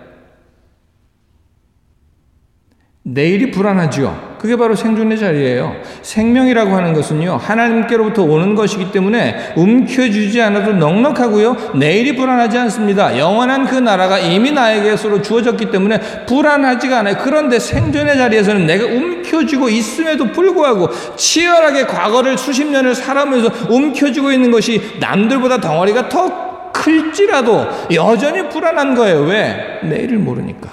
내일이 3.06 3.50
불안하지요. 3.50 4.34
그게 4.38 4.56
바로 4.56 4.74
생존의 4.74 5.18
자리예요. 5.18 5.76
생명이라고 6.02 6.74
하는 6.74 6.92
것은요, 6.92 7.36
하나님께로부터 7.36 8.22
오는 8.22 8.54
것이기 8.54 8.92
때문에 8.92 9.54
움켜쥐지 9.56 10.40
않아도 10.40 10.72
넉넉하고요, 10.72 11.72
내일이 11.76 12.14
불안하지 12.16 12.58
않습니다. 12.58 13.18
영원한 13.18 13.66
그 13.66 13.76
나라가 13.76 14.18
이미 14.18 14.52
나에게서로 14.52 15.22
주어졌기 15.22 15.70
때문에 15.70 15.98
불안하지가 16.26 17.00
않아요. 17.00 17.16
그런데 17.20 17.58
생존의 17.58 18.16
자리에서는 18.16 18.66
내가 18.66 18.84
움켜쥐고 18.86 19.68
있음에도 19.68 20.32
불구하고 20.32 20.88
치열하게 21.16 21.86
과거를 21.86 22.36
수십 22.36 22.66
년을 22.66 22.94
살아오면서 22.94 23.68
움켜쥐고 23.70 24.32
있는 24.32 24.50
것이 24.50 24.80
남들보다 25.00 25.58
덩어리가 25.60 26.08
더 26.10 26.43
클지라도 26.84 27.66
여전히 27.94 28.48
불안한 28.50 28.94
거예요. 28.94 29.22
왜? 29.22 29.80
내일을 29.82 30.18
모르니까. 30.18 30.70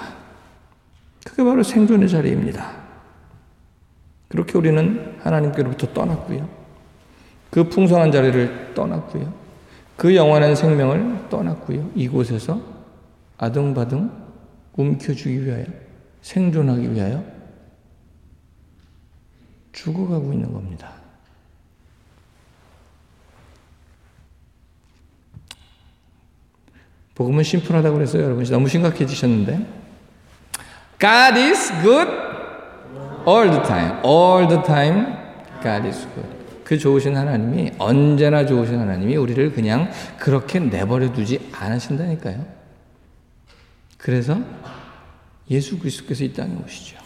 그게 1.24 1.42
바로 1.42 1.62
생존의 1.62 2.08
자리입니다. 2.08 2.70
그렇게 4.28 4.58
우리는 4.58 5.16
하나님께로부터 5.20 5.92
떠났고요. 5.94 6.48
그 7.50 7.68
풍성한 7.68 8.12
자리를 8.12 8.74
떠났고요. 8.74 9.32
그 9.96 10.14
영원한 10.14 10.54
생명을 10.54 11.28
떠났고요. 11.30 11.90
이곳에서 11.94 12.60
아등바등 13.38 14.10
움켜주기 14.76 15.46
위하여 15.46 15.64
생존하기 16.20 16.92
위하여 16.92 17.24
죽어가고 19.72 20.32
있는 20.32 20.52
겁니다. 20.52 21.01
복음은 27.14 27.42
심플하다고 27.42 27.96
그랬어요, 27.96 28.24
여러분. 28.24 28.44
너무 28.44 28.68
심각해지셨는데. 28.68 29.82
God 30.98 31.38
is 31.38 31.72
good 31.82 32.08
all 33.26 33.50
the 33.50 33.62
time. 33.62 33.98
All 34.04 34.48
the 34.48 34.62
time 34.62 35.06
God 35.62 35.86
is 35.86 36.06
good. 36.14 36.42
그 36.64 36.78
좋으신 36.78 37.16
하나님이 37.16 37.72
언제나 37.78 38.46
좋으신 38.46 38.78
하나님이 38.78 39.16
우리를 39.16 39.52
그냥 39.52 39.90
그렇게 40.18 40.58
내버려 40.58 41.12
두지 41.12 41.50
않으신다니까요. 41.52 42.46
그래서 43.98 44.40
예수 45.50 45.78
그리스도께서 45.78 46.24
이 46.24 46.32
땅에 46.32 46.54
오시죠. 46.64 46.98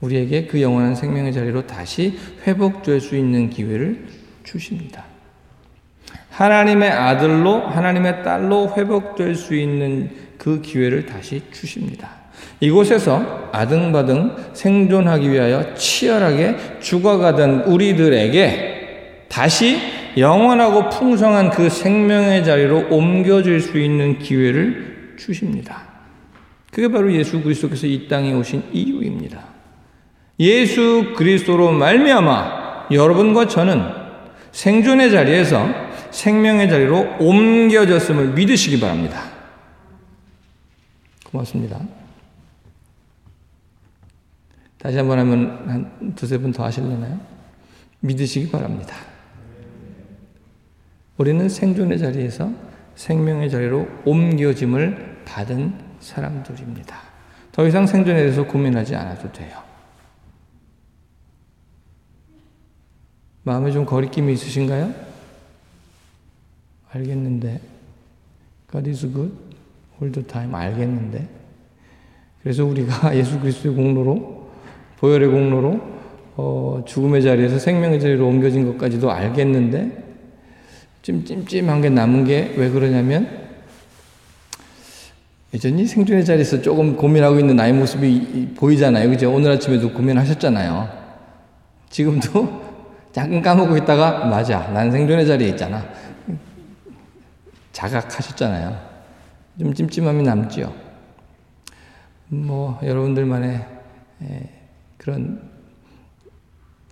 우리에게 0.00 0.46
그 0.46 0.62
영원한 0.62 0.94
생명의 0.94 1.32
자리로 1.32 1.66
다시 1.66 2.18
회복될 2.46 3.00
수 3.00 3.16
있는 3.16 3.50
기회를 3.50 4.06
주십니다. 4.44 5.04
하나님의 6.40 6.90
아들로 6.90 7.60
하나님의 7.60 8.22
딸로 8.22 8.72
회복될 8.74 9.34
수 9.34 9.54
있는 9.54 10.08
그 10.38 10.62
기회를 10.62 11.04
다시 11.04 11.42
주십니다. 11.52 12.08
이곳에서 12.60 13.50
아등바등 13.52 14.36
생존하기 14.54 15.30
위하여 15.30 15.74
치열하게 15.74 16.56
죽어가던 16.80 17.64
우리들에게 17.64 19.26
다시 19.28 19.76
영원하고 20.16 20.88
풍성한 20.88 21.50
그 21.50 21.68
생명의 21.68 22.42
자리로 22.42 22.86
옮겨질 22.88 23.60
수 23.60 23.78
있는 23.78 24.18
기회를 24.18 25.16
주십니다. 25.18 25.82
그게 26.72 26.88
바로 26.88 27.12
예수 27.12 27.42
그리스도께서 27.42 27.86
이 27.86 28.08
땅에 28.08 28.32
오신 28.32 28.62
이유입니다. 28.72 29.44
예수 30.40 31.12
그리스도로 31.16 31.72
말미암아 31.72 32.86
여러분과 32.92 33.46
저는 33.46 33.82
생존의 34.52 35.10
자리에서 35.10 35.89
생명의 36.10 36.68
자리로 36.68 37.16
옮겨졌음을 37.20 38.32
믿으시기 38.34 38.80
바랍니다. 38.80 39.30
고맙습니다. 41.30 41.80
다시 44.78 44.96
한 44.96 45.06
번 45.08 45.18
하면 45.18 45.68
한 45.68 46.14
두세 46.14 46.38
번 46.38 46.52
더 46.52 46.64
하실려나요? 46.64 47.20
믿으시기 48.00 48.50
바랍니다. 48.50 48.96
우리는 51.18 51.48
생존의 51.48 51.98
자리에서 51.98 52.50
생명의 52.96 53.50
자리로 53.50 53.86
옮겨짐을 54.06 55.22
받은 55.26 55.74
사람들입니다. 56.00 56.96
더 57.52 57.66
이상 57.66 57.86
생존에 57.86 58.16
대해서 58.16 58.46
고민하지 58.46 58.96
않아도 58.96 59.30
돼요. 59.32 59.62
마음에 63.42 63.70
좀 63.70 63.84
거리낌이 63.84 64.32
있으신가요? 64.32 65.09
알겠는데. 66.92 67.60
God 68.70 68.88
is 68.88 69.00
good 69.12 69.32
all 70.00 70.12
the 70.12 70.26
time. 70.26 70.54
알겠는데. 70.54 71.28
그래서 72.42 72.64
우리가 72.64 73.14
예수 73.16 73.38
그리스도의 73.40 73.74
공로로 73.74 74.48
보혈의 74.98 75.28
공로로 75.28 75.80
어, 76.36 76.82
죽음의 76.86 77.22
자리에서 77.22 77.58
생명의 77.58 78.00
자리로 78.00 78.26
옮겨진 78.26 78.64
것까지도 78.66 79.10
알겠는데 79.10 80.04
좀 81.02 81.24
찜찜한 81.24 81.80
게 81.82 81.90
남은 81.90 82.24
게 82.24 82.54
왜 82.56 82.70
그러냐면 82.70 83.40
여전히 85.52 85.84
생존의 85.84 86.24
자리에서 86.24 86.62
조금 86.62 86.96
고민하고 86.96 87.38
있는 87.40 87.56
나의 87.56 87.72
모습이 87.72 88.54
보이잖아요. 88.56 89.10
그죠? 89.10 89.32
오늘 89.32 89.50
아침에도 89.52 89.92
고민하셨잖아요. 89.92 90.88
지금도 91.90 92.70
잠깐 93.12 93.42
까먹고 93.42 93.76
있다가 93.78 94.26
맞아. 94.26 94.68
난 94.72 94.92
생존의 94.92 95.26
자리에 95.26 95.48
있잖아. 95.48 95.84
자각하셨잖아요. 97.80 98.78
좀 99.58 99.72
찜찜함이 99.72 100.22
남지요. 100.22 100.72
뭐 102.28 102.78
여러분들만의 102.82 103.66
그런 104.98 105.40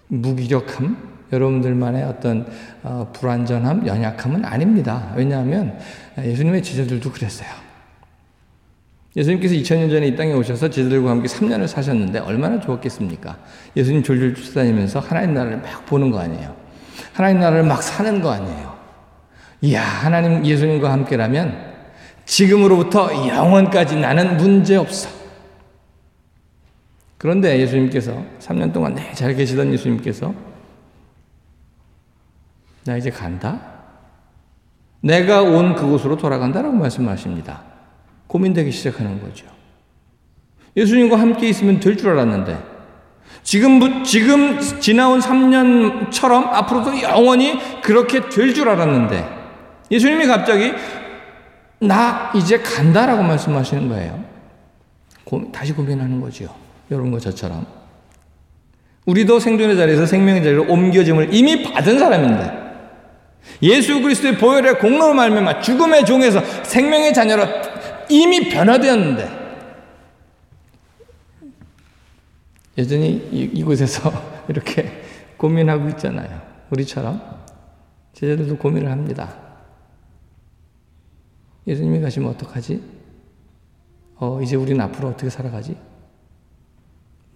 무기력함, 0.09 0.97
여러분들만의 1.31 2.03
어떤 2.05 2.47
어, 2.83 3.11
불완전함, 3.13 3.87
연약함은 3.87 4.45
아닙니다. 4.47 5.13
왜냐하면 5.15 5.79
예수님의 6.19 6.63
제자들도 6.63 7.13
그랬어요. 7.13 7.49
예수님께서 9.15 9.55
2000년 9.55 9.91
전에 9.91 10.07
이 10.07 10.17
땅에 10.17 10.33
오셔서 10.33 10.71
제자들과 10.71 11.11
함께 11.11 11.29
3년을 11.29 11.67
사셨는데 11.67 12.21
얼마나 12.21 12.59
좋았겠습니까? 12.61 13.37
예수님 13.77 14.03
졸졸 14.03 14.35
쫓아다니면서 14.35 15.01
하나님 15.01 15.35
나라를 15.35 15.59
막 15.59 15.85
보는 15.87 16.11
거 16.11 16.21
아니에요. 16.21 16.57
하나님 17.13 17.41
나라를 17.41 17.65
막 17.65 17.83
사는 17.83 18.23
거 18.23 18.31
아니에요. 18.31 18.78
이야, 19.63 19.83
하나님 19.83 20.45
예수님과 20.45 20.93
함께라면 20.93 21.75
지금으로부터 22.25 23.11
영원까지 23.29 23.97
나는 23.97 24.37
문제 24.37 24.77
없어. 24.77 25.09
그런데 27.17 27.59
예수님께서 27.59 28.23
3년 28.39 28.73
동안 28.73 28.95
네, 28.95 29.13
잘 29.15 29.35
계시던 29.35 29.73
예수님께서 29.73 30.33
나 32.85 32.97
이제 32.97 33.11
간다? 33.11 33.61
내가 35.01 35.43
온 35.43 35.75
그곳으로 35.75 36.17
돌아간다라고 36.17 36.75
말씀하십니다. 36.77 37.63
고민되기 38.29 38.71
시작하는 38.71 39.21
거죠. 39.21 39.47
예수님과 40.77 41.19
함께 41.19 41.49
있으면 41.49 41.81
될 41.81 41.97
줄 41.97 42.11
알았는데 42.11 42.57
지금 43.43 44.05
지금 44.05 44.61
지나온 44.81 45.19
3년처럼 45.21 46.49
앞으로도 46.53 47.03
영원히 47.03 47.59
그렇게 47.83 48.29
될 48.29 48.55
줄 48.55 48.69
알았는데 48.69 49.38
예수님이 49.91 50.27
갑자기 50.27 50.73
나 51.81 52.33
이제 52.35 52.59
간다라고 52.59 53.23
말씀하시는 53.23 53.89
거예요. 53.89 54.25
고, 55.25 55.51
다시 55.53 55.73
고민하는 55.73 56.21
거죠. 56.21 56.55
여러분과 56.91 57.19
저처럼. 57.19 57.67
우리도 59.07 59.41
생존의 59.41 59.77
자리에서 59.77 60.05
생명의 60.05 60.43
자리로 60.43 60.67
옮겨짐을 60.69 61.33
이미 61.33 61.63
받은 61.63 61.99
사람인데 61.99 62.69
예수 63.63 64.03
그리스도의 64.03 64.37
보혈의 64.37 64.79
공로로 64.79 65.15
말미암아 65.15 65.61
죽음의 65.63 66.05
종에서 66.05 66.45
생명의 66.65 67.15
자녀로 67.15 67.47
이미 68.11 68.51
변화되었는데 68.51 69.39
여전히 72.77 73.29
이, 73.33 73.63
곳에서 73.63 74.13
이렇게 74.49 75.03
고민하고 75.37 75.89
있잖아요. 75.91 76.43
우리처럼 76.71 77.21
제자들도 78.13 78.59
고민을 78.59 78.91
합니다. 78.91 79.48
예수님이 81.69 82.01
가시면 82.01 82.31
어떡하지? 82.31 82.81
어, 84.17 84.41
이제 84.43 84.57
우리는 84.57 84.81
앞으로 84.81 85.09
어떻게 85.09 85.29
살아가지? 85.29 85.77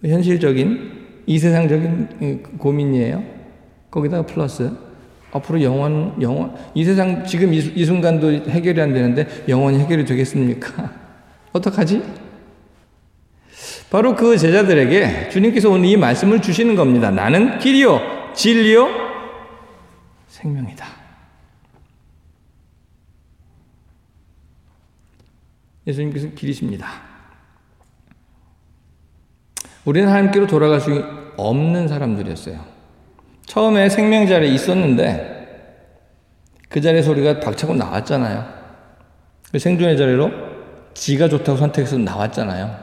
현실적인 0.03 1.21
이 1.25 1.39
세상적인 1.39 2.57
고민이에요. 2.57 3.23
거기다가 3.89 4.25
플러스 4.25 4.71
앞으로 5.31 5.61
영원 5.61 6.21
영원 6.21 6.55
이 6.73 6.83
세상 6.83 7.25
지금 7.25 7.53
이, 7.53 7.57
이 7.57 7.85
순간도 7.85 8.49
해결이 8.49 8.81
안 8.81 8.93
되는데 8.93 9.27
영원히 9.47 9.79
해결이 9.79 10.03
되겠습니까? 10.03 10.91
어떡하지? 11.53 12.01
바로 13.89 14.15
그 14.15 14.37
제자들에게 14.37 15.29
주님께서 15.29 15.69
오늘 15.69 15.85
이 15.85 15.95
말씀을 15.95 16.41
주시는 16.41 16.75
겁니다. 16.75 17.11
나는 17.11 17.59
길이요 17.59 18.33
진리요 18.33 18.89
생명이다. 20.27 20.92
예수님께서 25.85 26.29
길이십니다. 26.29 26.87
우리는 29.85 30.07
하나님께로 30.07 30.47
돌아갈 30.47 30.79
수 30.79 31.03
없는 31.35 31.87
사람들이었어요. 31.87 32.59
처음에 33.45 33.89
생명 33.89 34.27
자리에 34.27 34.49
있었는데 34.53 35.33
그 36.69 36.81
자리에 36.81 37.01
소리가 37.01 37.39
박차고 37.39 37.75
나왔잖아요. 37.75 38.63
그 39.51 39.59
생존의 39.59 39.97
자리로 39.97 40.31
지가 40.93 41.27
좋다고 41.29 41.57
선택해서 41.57 41.97
나왔잖아요. 41.97 42.75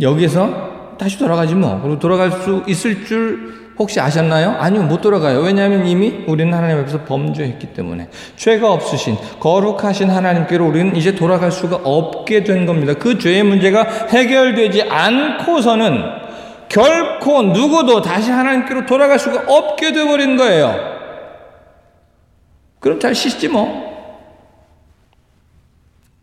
여기서 0.00 0.75
다시 0.98 1.18
돌아가지 1.18 1.54
뭐. 1.54 1.80
그리고 1.80 1.98
돌아갈 1.98 2.30
수 2.30 2.62
있을 2.66 3.04
줄 3.04 3.66
혹시 3.78 4.00
아셨나요? 4.00 4.52
아니요, 4.58 4.84
못 4.84 5.02
돌아가요. 5.02 5.40
왜냐하면 5.40 5.86
이미 5.86 6.24
우리는 6.26 6.52
하나님 6.52 6.78
앞에서 6.78 7.04
범죄했기 7.04 7.74
때문에. 7.74 8.08
죄가 8.36 8.72
없으신, 8.72 9.16
거룩하신 9.38 10.08
하나님께로 10.08 10.66
우리는 10.66 10.96
이제 10.96 11.14
돌아갈 11.14 11.52
수가 11.52 11.80
없게 11.84 12.42
된 12.42 12.64
겁니다. 12.64 12.94
그 12.94 13.18
죄의 13.18 13.42
문제가 13.42 13.82
해결되지 13.82 14.84
않고서는 14.84 16.02
결코 16.68 17.42
누구도 17.42 18.00
다시 18.00 18.30
하나님께로 18.30 18.86
돌아갈 18.86 19.18
수가 19.18 19.44
없게 19.46 19.92
되어버린 19.92 20.36
거예요. 20.36 20.74
그럼 22.80 22.98
잘 22.98 23.14
씻지 23.14 23.48
뭐. 23.48 23.84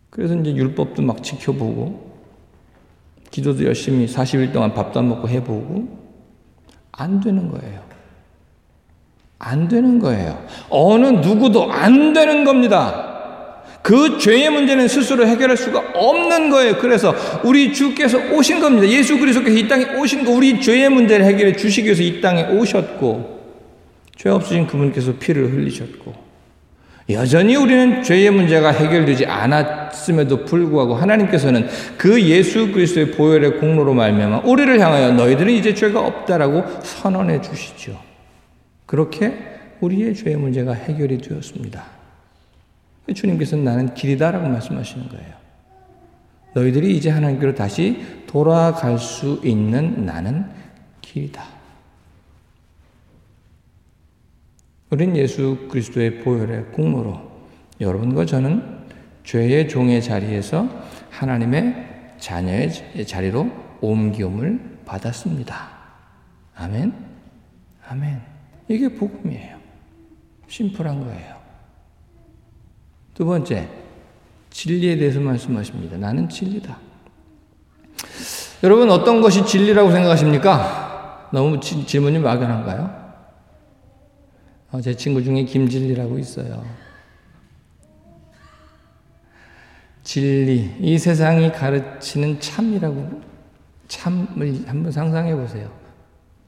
그래서 0.09 0.35
이제 0.35 0.55
율법도 0.55 1.01
막 1.01 1.21
지켜보고, 1.21 2.12
기도도 3.33 3.65
열심히 3.65 4.05
40일 4.05 4.53
동안 4.53 4.75
밥도 4.75 4.99
안 4.99 5.09
먹고 5.09 5.27
해보고, 5.27 5.87
안 6.91 7.19
되는 7.19 7.49
거예요. 7.49 7.81
안 9.39 9.67
되는 9.67 9.97
거예요. 9.97 10.45
어느 10.69 11.07
누구도 11.07 11.71
안 11.71 12.13
되는 12.13 12.43
겁니다. 12.43 13.63
그 13.81 14.19
죄의 14.19 14.51
문제는 14.51 14.87
스스로 14.87 15.25
해결할 15.25 15.57
수가 15.57 15.79
없는 15.95 16.51
거예요. 16.51 16.77
그래서 16.77 17.15
우리 17.43 17.73
주께서 17.73 18.19
오신 18.31 18.59
겁니다. 18.59 18.87
예수 18.87 19.17
그리스도께서 19.17 19.57
이 19.57 19.67
땅에 19.67 19.95
오신 19.97 20.25
거 20.25 20.31
우리 20.31 20.61
죄의 20.61 20.89
문제를 20.89 21.25
해결해 21.25 21.55
주시기 21.55 21.87
위해서 21.87 22.03
이 22.03 22.21
땅에 22.21 22.43
오셨고 22.43 23.41
죄 24.15 24.29
없으신 24.29 24.67
그분께서 24.67 25.15
피를 25.19 25.51
흘리셨고 25.51 26.22
여전히 27.09 27.55
우리는 27.55 28.01
죄의 28.01 28.31
문제가 28.31 28.71
해결되지 28.71 29.25
않았음에도 29.25 30.45
불구하고 30.45 30.95
하나님께서는 30.95 31.67
그 31.97 32.21
예수 32.21 32.71
그리스도의 32.71 33.11
보혈의 33.11 33.59
공로로 33.59 33.93
말미암아 33.93 34.41
우리를 34.45 34.79
향하여 34.79 35.11
너희들은 35.11 35.51
이제 35.51 35.73
죄가 35.73 36.05
없다라고 36.05 36.63
선언해 36.81 37.41
주시죠. 37.41 37.99
그렇게 38.85 39.37
우리의 39.81 40.15
죄의 40.15 40.37
문제가 40.37 40.73
해결이 40.73 41.17
되었습니다. 41.17 41.83
주님께서는 43.13 43.65
나는 43.65 43.93
길이다라고 43.93 44.47
말씀하시는 44.47 45.09
거예요. 45.09 45.33
너희들이 46.53 46.95
이제 46.95 47.09
하나님께로 47.09 47.53
다시 47.53 48.01
돌아갈 48.27 48.97
수 48.97 49.41
있는 49.43 50.05
나는 50.05 50.45
길이다. 51.01 51.52
우린 54.93 55.17
예수 55.17 55.57
그리스도의 55.71 56.19
보혈의 56.19 56.65
공로로 56.65 57.19
여러분과 57.81 58.27
저는 58.27 58.83
죄의 59.23 59.67
종의 59.67 60.03
자리에서 60.03 60.69
하나님의 61.09 62.13
자녀의 62.19 62.69
자리로 63.07 63.49
옮기움을 63.81 64.81
받았습니다. 64.85 65.69
아멘. 66.55 66.93
아멘. 67.89 68.21
이게 68.67 68.87
복음이에요. 68.87 69.57
심플한 70.47 70.99
거예요. 70.99 71.37
두 73.15 73.25
번째, 73.25 73.67
진리에 74.51 74.97
대해서 74.97 75.19
말씀하십니다. 75.19 75.97
나는 75.97 76.29
진리다. 76.29 76.77
여러분, 78.61 78.91
어떤 78.91 79.21
것이 79.21 79.43
진리라고 79.43 79.89
생각하십니까? 79.89 81.29
너무 81.33 81.59
지, 81.59 81.83
질문이 81.83 82.19
막연한가요? 82.19 83.02
어, 84.73 84.81
제 84.81 84.95
친구 84.95 85.23
중에 85.23 85.45
김진리라고 85.45 86.17
있어요. 86.17 86.65
진리, 90.01 90.75
이 90.79 90.97
세상이 90.97 91.51
가르치는 91.51 92.39
참이라고, 92.39 93.21
참을 93.87 94.67
한번 94.67 94.91
상상해 94.91 95.35
보세요. 95.35 95.71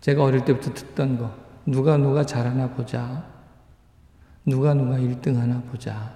제가 0.01 0.23
어릴 0.23 0.43
때부터 0.43 0.73
듣던 0.73 1.19
거, 1.19 1.31
누가 1.67 1.97
누가 1.97 2.25
잘하나 2.25 2.67
보자. 2.71 3.23
누가 4.43 4.73
누가 4.73 4.97
1등 4.97 5.35
하나 5.35 5.61
보자. 5.61 6.11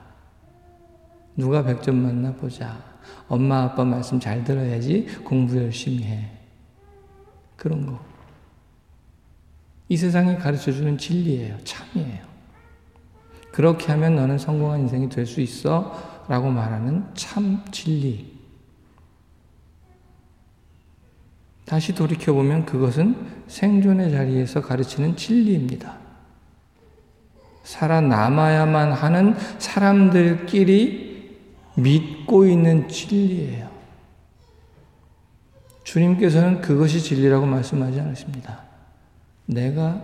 누가 1.38 1.64
100점 1.64 1.94
맞나 1.94 2.34
보자. 2.34 2.84
엄마 3.28 3.66
아빠 3.66 3.86
말씀 3.86 4.20
잘 4.20 4.44
들어야지 4.44 5.06
공부 5.24 5.58
열심히 5.58 6.04
해. 6.04 6.32
그런 7.56 7.86
거. 7.86 8.00
이 9.90 9.98
세상이 9.98 10.38
가르쳐 10.38 10.72
주는 10.72 10.98
진리예요. 10.98 11.58
참이에요. 11.64 12.30
그렇게 13.52 13.92
하면 13.92 14.16
너는 14.16 14.38
성공한 14.38 14.82
인생이 14.82 15.10
될 15.10 15.26
수 15.26 15.42
있어. 15.42 16.24
라고 16.30 16.52
말하는 16.52 17.06
참 17.16 17.66
진리. 17.72 18.38
다시 21.66 21.94
돌이켜보면 21.96 22.66
그것은 22.66 23.16
생존의 23.48 24.12
자리에서 24.12 24.62
가르치는 24.62 25.16
진리입니다. 25.16 25.98
살아남아야만 27.64 28.92
하는 28.92 29.36
사람들끼리 29.58 31.40
믿고 31.76 32.46
있는 32.46 32.88
진리예요. 32.88 33.70
주님께서는 35.84 36.62
그것이 36.62 37.02
진리라고 37.02 37.48
말씀하지 37.48 38.00
않으십니다. 38.00 38.69
내가 39.50 40.00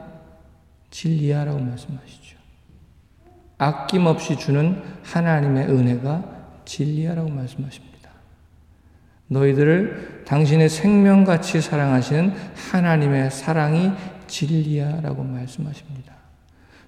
진리야라고 0.90 1.60
말씀하시죠. 1.60 2.38
아낌없이 3.58 4.38
주는 4.38 4.82
하나님의 5.04 5.68
은혜가 5.70 6.24
진리야라고 6.66 7.30
말씀하십니다. 7.30 8.10
너희들을 9.28 10.24
당신의 10.26 10.70
생명같이 10.70 11.62
사랑하시는 11.62 12.34
하나님의 12.72 13.32
사랑이 13.32 13.92
진리야라고 14.28 15.24
말씀하십니다. 15.24 16.14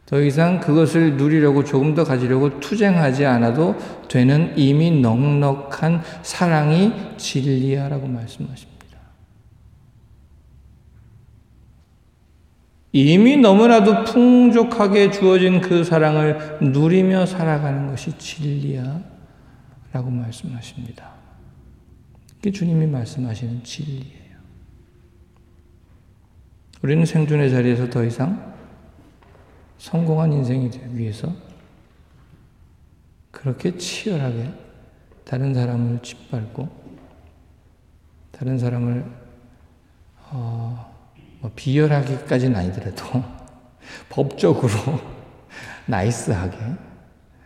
더 0.06 0.22
이상 0.22 0.60
그것을 0.60 1.18
누리려고 1.18 1.64
조금 1.64 1.94
더 1.94 2.04
가지려고 2.04 2.60
투쟁하지 2.60 3.26
않아도 3.26 3.76
되는 4.08 4.58
이미 4.58 5.02
넉넉한 5.02 6.02
사랑이 6.24 6.94
진리야라고 7.18 8.08
말씀하십니다. 8.08 8.77
이미 13.06 13.38
너무나도 13.38 14.06
풍족하게 14.06 15.12
주어진 15.12 15.62
그 15.62 15.84
사랑을 15.84 16.58
누리며 16.62 17.28
살아가는 17.28 17.86
것이 17.86 18.18
진리야 18.18 19.02
라고 19.94 20.10
말씀하십니다. 20.10 21.12
그게 22.38 22.52
주님이 22.52 22.88
말씀하시는 22.88 23.64
진리예요. 23.64 24.38
우리는 26.82 27.06
생존의 27.06 27.52
자리에서 27.52 27.90
더 27.90 28.04
이상 28.04 28.56
성공한 29.78 30.34
인생이 30.34 30.72
되기 30.72 30.98
위해서 30.98 31.32
그렇게 33.30 33.78
치열하게 33.78 34.52
다른 35.24 35.54
사람을 35.54 36.02
짓밟고 36.02 36.68
다른 38.32 38.58
사람을 38.58 39.06
어, 40.32 40.97
뭐 41.40 41.52
비열하기까지는 41.56 42.56
아니더라도 42.56 43.24
법적으로 44.10 44.72
나이스하게 45.86 46.58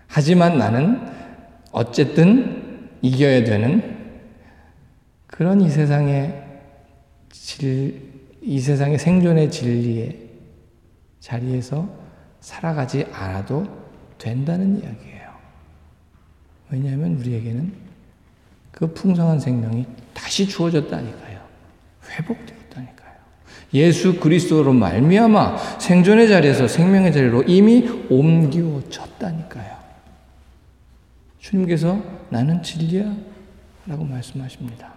하지만 0.07 0.57
나는 0.57 1.01
어쨌든 1.71 2.89
이겨야 3.01 3.43
되는 3.43 3.99
그런 5.27 5.61
이 5.61 5.69
세상의 5.69 6.43
질, 7.29 8.11
이 8.41 8.59
세상의 8.59 8.99
생존의 8.99 9.49
진리의 9.49 10.29
자리에서 11.19 11.89
살아가지 12.41 13.05
않아도 13.13 13.65
된다는 14.17 14.81
이야기예요. 14.81 15.31
왜냐하면 16.69 17.15
우리에게는 17.15 17.73
그 18.71 18.93
풍성한 18.93 19.39
생명이 19.39 19.85
다시 20.13 20.47
주어졌다니까요. 20.47 21.39
회복되었다니까요. 22.09 22.60
예수 23.73 24.19
그리스도로 24.19 24.73
말미암아 24.73 25.79
생존의 25.79 26.27
자리에서 26.27 26.67
생명의 26.67 27.13
자리로 27.13 27.43
이미 27.43 27.87
옮겨졌다니까요. 28.09 29.77
주님께서 31.39 32.01
나는 32.29 32.61
진리야 32.61 33.15
라고 33.87 34.03
말씀하십니다. 34.03 34.93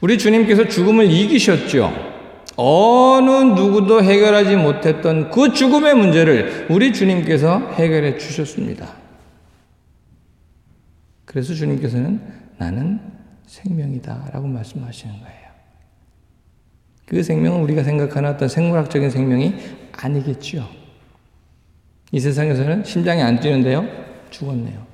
우리 0.00 0.18
주님께서 0.18 0.68
죽음을 0.68 1.10
이기셨죠. 1.10 2.10
어느 2.56 3.30
누구도 3.30 4.02
해결하지 4.02 4.56
못했던 4.56 5.30
그 5.30 5.52
죽음의 5.52 5.94
문제를 5.94 6.66
우리 6.70 6.92
주님께서 6.92 7.70
해결해 7.72 8.18
주셨습니다. 8.18 8.94
그래서 11.24 11.54
주님께서는 11.54 12.20
나는 12.58 13.00
생명이다 13.50 14.30
라고 14.32 14.46
말씀하시는 14.46 15.18
거예요. 15.18 15.50
그 17.04 17.20
생명은 17.22 17.60
우리가 17.62 17.82
생각하는 17.82 18.30
어떤 18.30 18.48
생물학적인 18.48 19.10
생명이 19.10 19.54
아니겠죠. 19.92 20.68
이 22.12 22.20
세상에서는 22.20 22.84
심장이 22.84 23.20
안 23.20 23.40
뛰는데요. 23.40 23.84
죽었네요. 24.30 24.86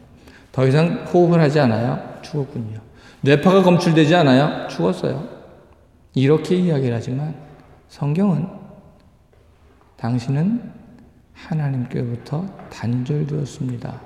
더 0.52 0.66
이상 0.66 1.04
호흡을 1.04 1.38
하지 1.38 1.60
않아요. 1.60 2.18
죽었군요. 2.22 2.80
뇌파가 3.20 3.62
검출되지 3.62 4.14
않아요. 4.14 4.68
죽었어요. 4.68 5.28
이렇게 6.14 6.56
이야기를 6.56 6.96
하지만 6.96 7.34
성경은 7.88 8.48
당신은 9.98 10.72
하나님께로부터 11.34 12.46
단절되었습니다. 12.70 14.00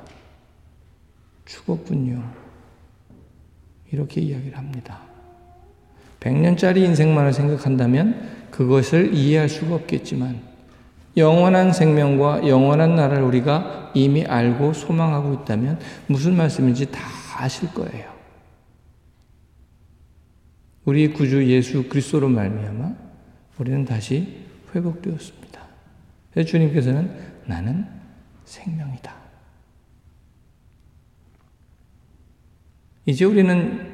죽었군요. 1.44 2.49
이렇게 3.92 4.20
이야기를 4.20 4.56
합니다. 4.56 5.00
100년짜리 6.20 6.78
인생만을 6.78 7.32
생각한다면 7.32 8.48
그것을 8.50 9.14
이해할 9.14 9.48
수가 9.48 9.74
없겠지만 9.76 10.40
영원한 11.16 11.72
생명과 11.72 12.46
영원한 12.46 12.94
나라를 12.94 13.22
우리가 13.24 13.90
이미 13.94 14.24
알고 14.24 14.72
소망하고 14.72 15.34
있다면 15.34 15.78
무슨 16.06 16.36
말씀인지 16.36 16.90
다 16.90 17.00
아실 17.36 17.72
거예요. 17.72 18.10
우리 20.84 21.12
구주 21.12 21.46
예수 21.48 21.88
그리스도로 21.88 22.28
말미암아 22.28 22.94
우리는 23.58 23.84
다시 23.84 24.44
회복되었습니다. 24.74 25.60
주님께서는 26.46 27.10
나는 27.46 27.86
생명이다. 28.44 29.19
이제 33.10 33.24
우리는 33.24 33.92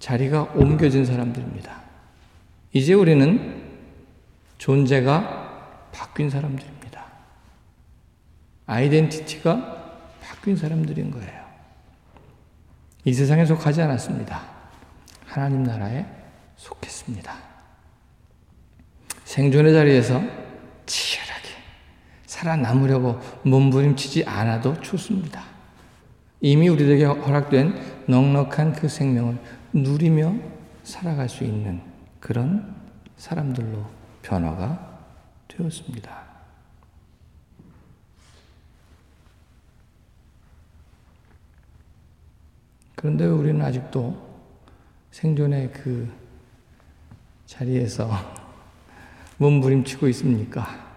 자리가 0.00 0.50
옮겨진 0.56 1.04
사람들입니다. 1.04 1.80
이제 2.72 2.92
우리는 2.92 3.62
존재가 4.58 5.90
바뀐 5.92 6.28
사람들입니다. 6.28 7.04
아이덴티티가 8.66 10.00
바뀐 10.20 10.56
사람들인 10.56 11.12
거예요. 11.12 11.46
이 13.04 13.14
세상에 13.14 13.44
속하지 13.44 13.80
않았습니다. 13.82 14.42
하나님 15.24 15.62
나라에 15.62 16.04
속했습니다. 16.56 17.32
생존의 19.22 19.72
자리에서 19.72 20.20
치열하게 20.84 21.48
살아남으려고 22.26 23.20
몸부림치지 23.44 24.24
않아도 24.24 24.80
좋습니다. 24.80 25.57
이미 26.40 26.68
우리에게 26.68 27.04
허락된 27.04 28.04
넉넉한 28.06 28.74
그 28.74 28.88
생명을 28.88 29.38
누리며 29.72 30.34
살아갈 30.84 31.28
수 31.28 31.44
있는 31.44 31.80
그런 32.20 32.74
사람들로 33.16 33.84
변화가 34.22 35.00
되었습니다. 35.48 36.28
그런데 42.94 43.26
우리는 43.26 43.60
아직도 43.64 44.28
생존의 45.10 45.72
그 45.72 46.08
자리에서 47.46 48.10
몸부림치고 49.38 50.08
있습니까? 50.08 50.87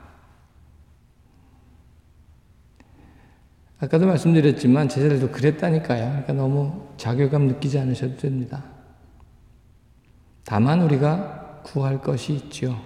아까도 3.81 4.05
말씀드렸지만 4.05 4.87
제자들도 4.89 5.31
그랬다니까요. 5.31 6.07
그러니까 6.09 6.33
너무 6.33 6.87
자괴감 6.97 7.47
느끼지 7.47 7.79
않으셔도 7.79 8.15
됩니다. 8.17 8.63
다만 10.45 10.83
우리가 10.83 11.61
구할 11.63 11.99
것이 11.99 12.33
있죠. 12.33 12.79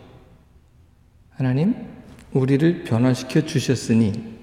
하나님, 1.31 1.75
우리를 2.31 2.85
변화시켜 2.85 3.41
주셨으니, 3.41 4.35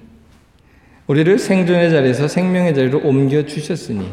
우리를 1.07 1.39
생존의 1.39 1.91
자리에서 1.91 2.29
생명의 2.29 2.75
자리로 2.75 3.01
옮겨 3.01 3.47
주셨으니, 3.47 4.13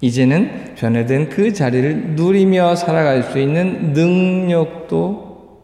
이제는 0.00 0.76
변화된 0.76 1.28
그 1.28 1.52
자리를 1.52 2.14
누리며 2.14 2.74
살아갈 2.76 3.22
수 3.22 3.38
있는 3.38 3.92
능력도 3.92 5.62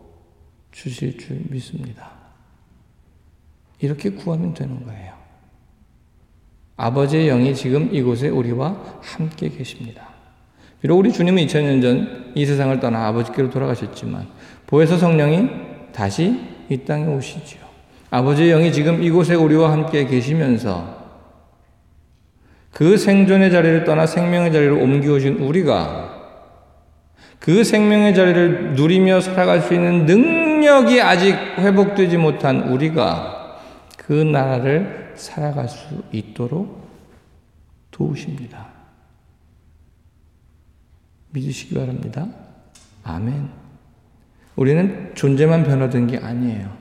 주실 0.72 1.18
줄 1.18 1.40
믿습니다. 1.48 2.12
이렇게 3.80 4.10
구하면 4.10 4.52
되는 4.52 4.84
거예요. 4.84 5.21
아버지의 6.76 7.26
영이 7.28 7.54
지금 7.54 7.88
이곳에 7.92 8.28
우리와 8.28 8.76
함께 9.00 9.48
계십니다. 9.48 10.08
비록 10.80 10.98
우리 10.98 11.12
주님은 11.12 11.44
2000년 11.46 11.82
전 11.82 12.22
이 12.34 12.46
세상을 12.46 12.78
떠나 12.80 13.06
아버지께로 13.08 13.50
돌아가셨지만 13.50 14.26
보혜사 14.66 14.96
성령이 14.96 15.48
다시 15.92 16.40
이 16.68 16.78
땅에 16.78 17.06
오시지요. 17.06 17.60
아버지의 18.10 18.50
영이 18.50 18.72
지금 18.72 19.02
이곳에 19.02 19.34
우리와 19.34 19.72
함께 19.72 20.06
계시면서 20.06 21.02
그 22.72 22.96
생존의 22.96 23.50
자리를 23.50 23.84
떠나 23.84 24.06
생명의 24.06 24.52
자리로 24.52 24.78
옮겨오신 24.78 25.38
우리가 25.38 26.20
그 27.38 27.64
생명의 27.64 28.14
자리를 28.14 28.74
누리며 28.74 29.20
살아갈 29.20 29.60
수 29.60 29.74
있는 29.74 30.06
능력이 30.06 31.00
아직 31.02 31.34
회복되지 31.58 32.16
못한 32.16 32.62
우리가 32.70 33.58
그 33.98 34.12
나라를 34.12 35.01
살아갈 35.22 35.68
수 35.68 36.02
있도록 36.12 36.90
도우십니다. 37.90 38.68
믿으시기 41.30 41.74
바랍니다. 41.74 42.26
아멘. 43.04 43.48
우리는 44.56 45.12
존재만 45.14 45.64
변화된 45.64 46.08
게 46.08 46.18
아니에요. 46.18 46.76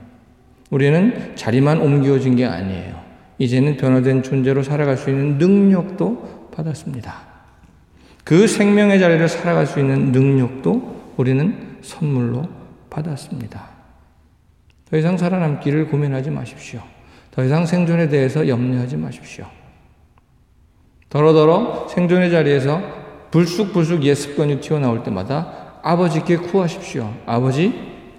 우리는 0.70 1.36
자리만 1.36 1.80
옮겨진 1.80 2.36
게 2.36 2.44
아니에요. 2.44 3.00
이제는 3.38 3.76
변화된 3.76 4.22
존재로 4.22 4.62
살아갈 4.62 4.96
수 4.96 5.10
있는 5.10 5.38
능력도 5.38 6.50
받았습니다. 6.54 7.14
그 8.24 8.46
생명의 8.46 8.98
자리를 8.98 9.26
살아갈 9.28 9.66
수 9.66 9.80
있는 9.80 10.12
능력도 10.12 11.14
우리는 11.16 11.78
선물로 11.82 12.48
받았습니다. 12.90 13.70
더 14.90 14.96
이상 14.96 15.16
살아남기를 15.16 15.88
고민하지 15.88 16.30
마십시오. 16.30 16.82
더 17.32 17.42
이상 17.42 17.66
생존에 17.66 18.08
대해서 18.08 18.46
염려하지 18.46 18.98
마십시오. 18.98 19.46
더러더러 21.08 21.88
생존의 21.88 22.30
자리에서 22.30 22.80
불쑥불쑥 23.30 24.04
옛 24.04 24.14
습관이 24.14 24.60
튀어나올 24.60 25.02
때마다 25.02 25.80
아버지께 25.82 26.36
구하십시오. 26.36 27.12
아버지, 27.26 27.72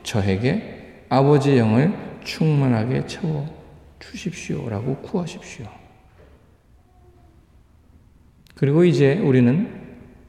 저에게 0.04 1.06
아버지의 1.10 1.60
영을 1.60 1.94
충만하게 2.24 3.06
채워 3.06 3.48
주십시오. 4.00 4.68
라고 4.68 4.96
구하십시오. 4.98 5.66
그리고 8.56 8.84
이제 8.84 9.20
우리는 9.20 9.70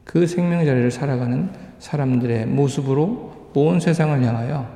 그 0.05 0.27
생명 0.27 0.64
자리를 0.64 0.90
살아가는 0.90 1.51
사람들의 1.79 2.47
모습으로 2.47 3.51
온 3.55 3.81
세상을 3.81 4.23
향하여 4.23 4.68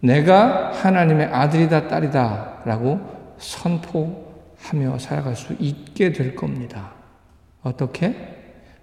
내가 0.00 0.72
하나님의 0.72 1.26
아들이다, 1.26 1.88
딸이다 1.88 2.49
라고 2.64 3.00
선포하며 3.38 4.98
살아갈 4.98 5.36
수 5.36 5.54
있게 5.58 6.12
될 6.12 6.34
겁니다. 6.34 6.92
어떻게? 7.62 8.14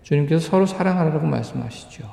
주님께서 0.04 0.50
서로 0.50 0.66
사랑하라고 0.66 1.26
말씀하시죠. 1.26 2.10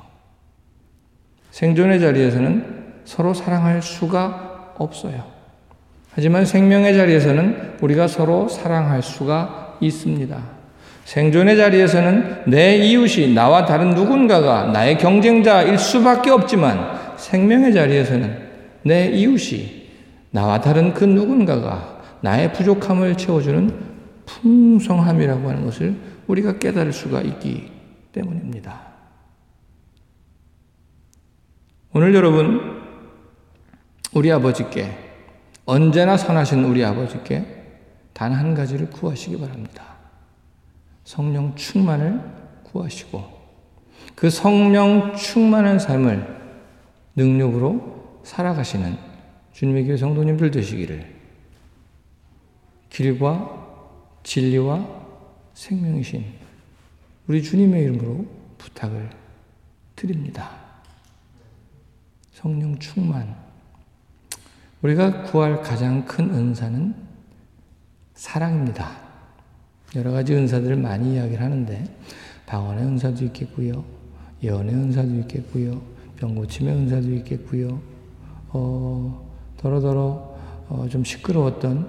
생존의 1.51 1.99
자리에서는 1.99 2.85
서로 3.05 3.33
사랑할 3.33 3.81
수가 3.81 4.73
없어요. 4.77 5.23
하지만 6.11 6.45
생명의 6.45 6.95
자리에서는 6.95 7.77
우리가 7.81 8.07
서로 8.07 8.47
사랑할 8.49 9.01
수가 9.01 9.77
있습니다. 9.79 10.55
생존의 11.05 11.55
자리에서는 11.55 12.43
내 12.47 12.77
이웃이 12.77 13.33
나와 13.33 13.65
다른 13.65 13.91
누군가가 13.91 14.71
나의 14.71 14.97
경쟁자일 14.97 15.77
수밖에 15.77 16.31
없지만 16.31 17.15
생명의 17.17 17.73
자리에서는 17.73 18.45
내 18.83 19.07
이웃이 19.07 19.84
나와 20.35 20.59
다른 20.59 20.93
그 20.93 21.05
누군가가 21.05 22.01
나의 22.19 22.51
부족함을 22.51 23.15
채워주는 23.15 23.95
풍성함이라고 24.25 25.49
하는 25.49 25.63
것을 25.63 25.95
우리가 26.27 26.59
깨달을 26.59 26.91
수가 26.91 27.21
있기 27.21 27.71
때문입니다. 28.11 28.81
오늘 31.93 32.13
여러분, 32.13 32.81
우리 34.13 34.29
아버지께, 34.29 34.91
언제나 35.63 36.17
선하신 36.17 36.65
우리 36.65 36.83
아버지께 36.83 37.63
단 38.11 38.33
한 38.33 38.53
가지를 38.53 38.89
구하시기 38.89 39.39
바랍니다. 39.39 39.95
성령 41.05 41.55
충만을 41.55 42.19
구하시고, 42.63 43.23
그 44.15 44.29
성령 44.29 45.15
충만한 45.15 45.79
삶을 45.79 46.27
능력으로 47.15 48.19
살아가시는 48.25 49.04
주님의 49.55 49.85
교회 49.85 49.95
성도님들 49.95 50.51
되시기를 50.51 51.15
길과 52.89 53.63
진리와 54.21 54.85
생명이신 55.53 56.25
우리 57.27 57.41
주님의 57.41 57.83
이름으로 57.83 58.25
부탁을 58.57 59.09
드립니다. 59.95 60.51
성령 62.33 62.77
충만. 62.79 63.33
우리가 64.81 65.23
구할 65.23 65.61
가장 65.61 66.03
큰 66.03 66.29
은사는 66.31 66.93
사랑입니다. 68.13 68.97
여러 69.95 70.11
가지 70.11 70.33
은사들을 70.33 70.75
많이 70.75 71.13
이야기를 71.15 71.41
하는데, 71.41 71.97
방언의 72.45 72.83
은사도 72.83 73.23
있겠고요, 73.25 73.85
예언의 74.43 74.75
은사도 74.75 75.15
있겠고요, 75.21 75.81
병 76.17 76.35
고침의 76.35 76.75
은사도 76.75 77.13
있겠고요, 77.15 77.81
어, 78.49 79.24
더러더러 79.57 80.35
어, 80.69 80.87
좀 80.89 81.03
시끄러웠던 81.03 81.87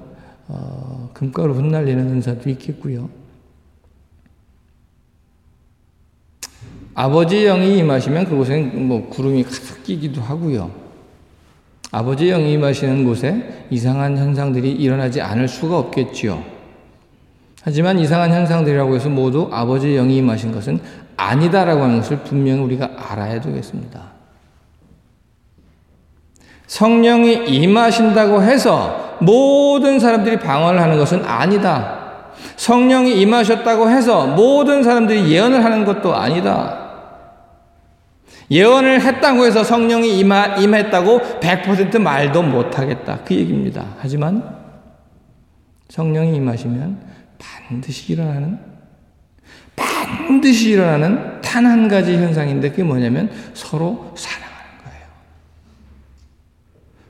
어, 0.48 1.11
금가루 1.12 1.55
흩날리는 1.55 2.09
은사도 2.09 2.50
있겠고요. 2.50 3.09
아버지 6.94 7.44
영이 7.44 7.79
임하시면 7.79 8.24
그곳엔 8.26 8.88
뭐 8.88 9.09
구름이 9.09 9.44
가득 9.44 9.83
끼기도 9.83 10.22
하고요. 10.22 10.70
아버지 11.92 12.29
영이 12.29 12.52
임하시는 12.52 13.05
곳에 13.05 13.66
이상한 13.70 14.16
현상들이 14.16 14.72
일어나지 14.72 15.20
않을 15.20 15.46
수가 15.46 15.79
없겠지요. 15.79 16.42
하지만 17.62 17.98
이상한 17.98 18.33
현상들이라고 18.33 18.94
해서 18.94 19.09
모두 19.09 19.48
아버지 19.52 19.94
영이 19.94 20.16
임하신 20.16 20.52
것은 20.52 20.81
아니다라고 21.16 21.83
하는 21.83 21.96
것을 21.96 22.20
분명히 22.20 22.61
우리가 22.62 23.11
알아야 23.11 23.40
되겠습니다. 23.40 24.15
성령이 26.66 27.46
임하신다고 27.46 28.42
해서 28.42 29.16
모든 29.20 29.98
사람들이 29.98 30.38
방언을 30.38 30.81
하는 30.81 30.98
것은 30.98 31.24
아니다. 31.24 31.96
성령이 32.57 33.20
임하셨다고 33.20 33.90
해서 33.90 34.26
모든 34.26 34.83
사람들이 34.83 35.31
예언을 35.31 35.64
하는 35.64 35.85
것도 35.85 36.14
아니다. 36.14 36.85
예언을 38.50 39.00
했다고 39.00 39.44
해서 39.44 39.64
성령이 39.64 40.18
임하, 40.18 40.57
임했다고 40.57 41.40
100% 41.40 41.98
말도 42.00 42.42
못하겠다. 42.42 43.20
그 43.24 43.35
얘기입니다. 43.35 43.85
하지만 43.98 44.42
성령이 45.88 46.37
임하시면 46.37 47.00
반드시 47.38 48.12
일어나는 48.12 48.59
반드시 49.76 50.70
일어나는 50.70 51.40
단 51.40 51.66
한 51.66 51.88
가지 51.88 52.14
현상인데 52.16 52.70
그게 52.70 52.83
뭐냐면 52.83 53.31
서로 53.55 54.12
거예요. 54.14 54.45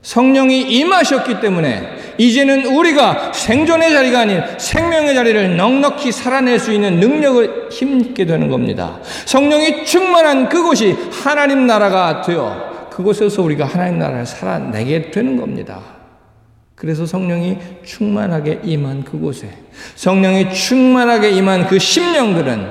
성령이 0.07 0.61
임하셨기 0.61 1.41
때문에 1.41 2.15
이제는 2.17 2.65
우리가 2.67 3.33
생존의 3.33 3.91
자리가 3.91 4.21
아닌 4.21 4.41
생명의 4.57 5.13
자리를 5.13 5.57
넉넉히 5.57 6.13
살아낼 6.13 6.59
수 6.59 6.71
있는 6.71 7.01
능력을 7.01 7.67
힘입게 7.69 8.25
되는 8.25 8.47
겁니다. 8.47 9.01
성령이 9.25 9.85
충만한 9.85 10.47
그곳이 10.47 10.95
하나님 11.11 11.67
나라가 11.67 12.21
되어 12.21 12.87
그곳에서 12.89 13.41
우리가 13.43 13.65
하나님 13.65 13.99
나라를 13.99 14.25
살아내게 14.25 15.11
되는 15.11 15.35
겁니다. 15.35 15.81
그래서 16.75 17.05
성령이 17.05 17.57
충만하게 17.83 18.61
임한 18.63 19.03
그곳에 19.03 19.49
성령이 19.95 20.53
충만하게 20.53 21.31
임한 21.31 21.67
그 21.67 21.79
심령들은 21.79 22.65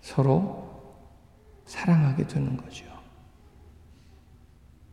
서로 0.00 0.70
사랑하게 1.66 2.26
되는 2.26 2.56
거죠. 2.56 2.92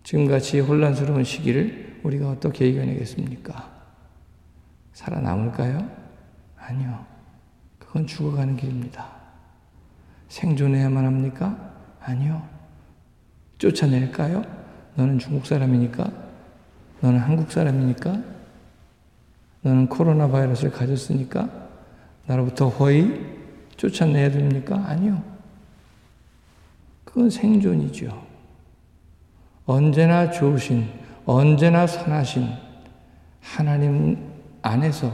지금같이 0.10 0.60
혼란스러운 0.60 1.24
시기를 1.24 2.00
우리가 2.02 2.32
어떻게 2.32 2.68
이겨내겠습니까? 2.68 3.70
살아남을까요? 4.94 5.88
아니요. 6.58 7.06
그건 7.78 8.08
죽어가는 8.08 8.58
길입니다. 8.58 9.06
생존해야만 10.28 11.06
합니까? 11.06 11.76
아니요. 12.02 12.42
쫓아낼까요? 13.60 14.44
너는 14.96 15.20
중국 15.20 15.46
사람이니까? 15.46 16.12
너는 17.02 17.20
한국 17.20 17.52
사람이니까? 17.52 18.20
너는 19.62 19.90
코로나 19.90 20.28
바이러스를 20.28 20.72
가졌으니까? 20.72 21.70
나로부터 22.26 22.68
허위 22.68 23.28
쫓아내야 23.78 24.32
됩니까? 24.32 24.84
아니요. 24.88 25.22
그건 27.06 27.30
생존이죠. 27.30 28.29
언제나 29.70 30.32
좋으신, 30.32 30.88
언제나 31.28 31.86
선하신 31.86 32.50
하나님 33.40 34.18
안에서 34.64 35.14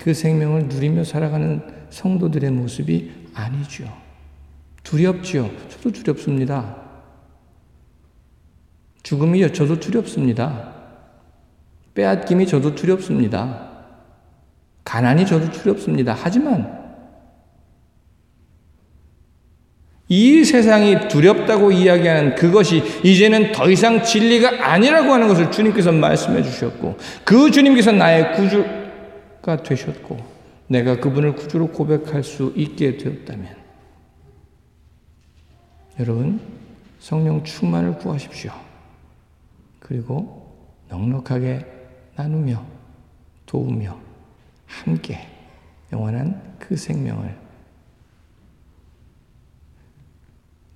그 0.00 0.12
생명을 0.12 0.66
누리며 0.66 1.04
살아가는 1.04 1.62
성도들의 1.88 2.50
모습이 2.50 3.28
아니죠. 3.32 3.84
두렵지요. 4.82 5.48
저도 5.68 5.92
두렵습니다. 5.92 6.76
죽음이 9.04 9.52
저도 9.52 9.78
두렵습니다. 9.78 10.72
빼앗김이 11.94 12.48
저도 12.48 12.74
두렵습니다. 12.74 13.70
가난이 14.82 15.24
저도 15.24 15.52
두렵습니다. 15.52 16.16
하지만 16.20 16.81
이 20.14 20.44
세상이 20.44 21.08
두렵다고 21.08 21.72
이야기하는 21.72 22.34
그것이 22.34 22.82
이제는 23.02 23.52
더 23.52 23.70
이상 23.70 24.02
진리가 24.02 24.70
아니라고 24.70 25.10
하는 25.10 25.26
것을 25.26 25.50
주님께서 25.50 25.90
말씀해 25.90 26.42
주셨고 26.42 26.98
그 27.24 27.50
주님께서 27.50 27.92
나의 27.92 28.34
구주가 28.34 29.62
되셨고 29.62 30.18
내가 30.68 31.00
그분을 31.00 31.34
구주로 31.34 31.68
고백할 31.68 32.22
수 32.22 32.52
있게 32.54 32.98
되었다면 32.98 33.56
여러분 35.98 36.40
성령 36.98 37.42
충만을 37.42 37.96
구하십시오. 37.96 38.52
그리고 39.78 40.46
넉넉하게 40.90 41.64
나누며 42.16 42.62
도우며 43.46 43.98
함께 44.66 45.20
영원한 45.90 46.56
그 46.58 46.76
생명을 46.76 47.41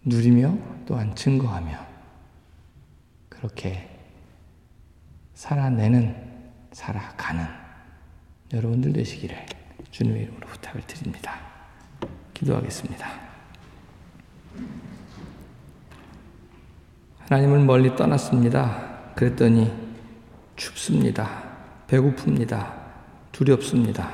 누리며 0.07 0.57
또한 0.87 1.14
증거하며 1.16 1.85
그렇게 3.29 3.90
살아내는 5.35 6.14
살아가는 6.73 7.45
여러분들 8.53 8.92
되시기를 8.92 9.37
주님의 9.90 10.23
이름으로 10.23 10.47
부탁을 10.47 10.83
드립니다. 10.87 11.38
기도하겠습니다. 12.33 13.07
하나님을 17.19 17.64
멀리 17.64 17.95
떠났습니다. 17.97 19.12
그랬더니 19.16 19.73
춥습니다. 20.55 21.42
배고픕니다. 21.88 22.73
두렵습니다. 23.33 24.12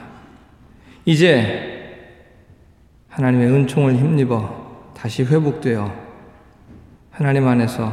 이제 1.04 2.22
하나님의 3.08 3.48
은총을 3.48 3.96
힘입어 3.96 4.61
다시 5.02 5.24
회복되어 5.24 5.92
하나님 7.10 7.48
안에서 7.48 7.92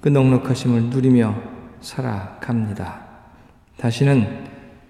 그 0.00 0.08
넉넉하심을 0.08 0.82
누리며 0.90 1.32
살아갑니다. 1.80 3.02
다시는 3.76 4.46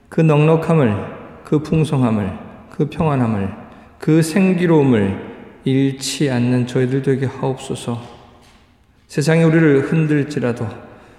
그 0.08 0.22
넉넉함을, 0.22 1.42
그 1.44 1.58
풍성함을, 1.58 2.32
그 2.70 2.88
평안함을, 2.88 3.50
그 3.98 4.22
생기로움을 4.22 5.34
잃지 5.64 6.30
않는 6.30 6.66
저희들 6.66 7.02
되게 7.02 7.26
하옵소서. 7.26 8.00
세상이 9.08 9.44
우리를 9.44 9.82
흔들지라도, 9.82 10.66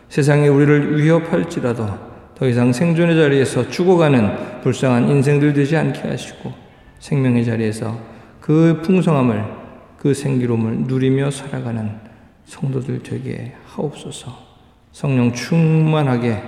세상이 0.09 0.47
우리를 0.47 1.03
위협할지라도, 1.03 1.87
더 2.33 2.47
이상 2.47 2.73
생존의 2.73 3.15
자리에서 3.15 3.69
죽어가는 3.69 4.61
불쌍한 4.61 5.07
인생들 5.07 5.53
되지 5.53 5.77
않게 5.77 5.99
하시고, 6.07 6.51
생명의 6.97 7.45
자리에서 7.45 7.95
그 8.41 8.81
풍성함을, 8.83 9.64
그 9.97 10.13
생기로움을 10.13 10.83
누리며 10.87 11.31
살아가는 11.31 11.99
성도들 12.45 13.03
되게 13.03 13.55
하옵소서. 13.65 14.45
성령 14.91 15.33
충만하게, 15.33 16.41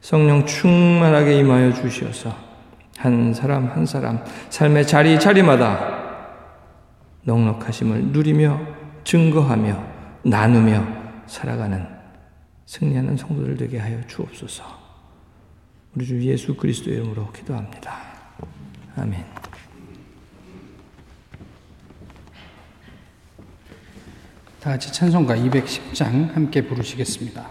성령 0.00 0.44
충만하게 0.44 1.38
임하여 1.38 1.72
주시어서, 1.72 2.34
한 2.98 3.32
사람 3.32 3.68
한 3.68 3.86
사람, 3.86 4.22
삶의 4.50 4.86
자리 4.86 5.18
자리마다 5.20 5.98
넉넉하심을 7.22 8.06
누리며 8.06 8.60
증거하며 9.04 9.84
나누며 10.24 10.86
살아가는 11.26 11.86
승리하는 12.66 13.16
성도들 13.16 13.56
되게 13.56 13.78
하여 13.78 13.98
주옵소서. 14.06 14.64
우리 15.94 16.06
주 16.06 16.22
예수 16.22 16.54
그리스도 16.54 16.90
이름으로 16.90 17.30
기도합니다. 17.32 17.94
아멘. 18.96 19.47
다 24.60 24.70
같이 24.70 24.92
찬송가 24.92 25.36
210장 25.36 26.34
함께 26.34 26.62
부르시겠습니다. 26.62 27.48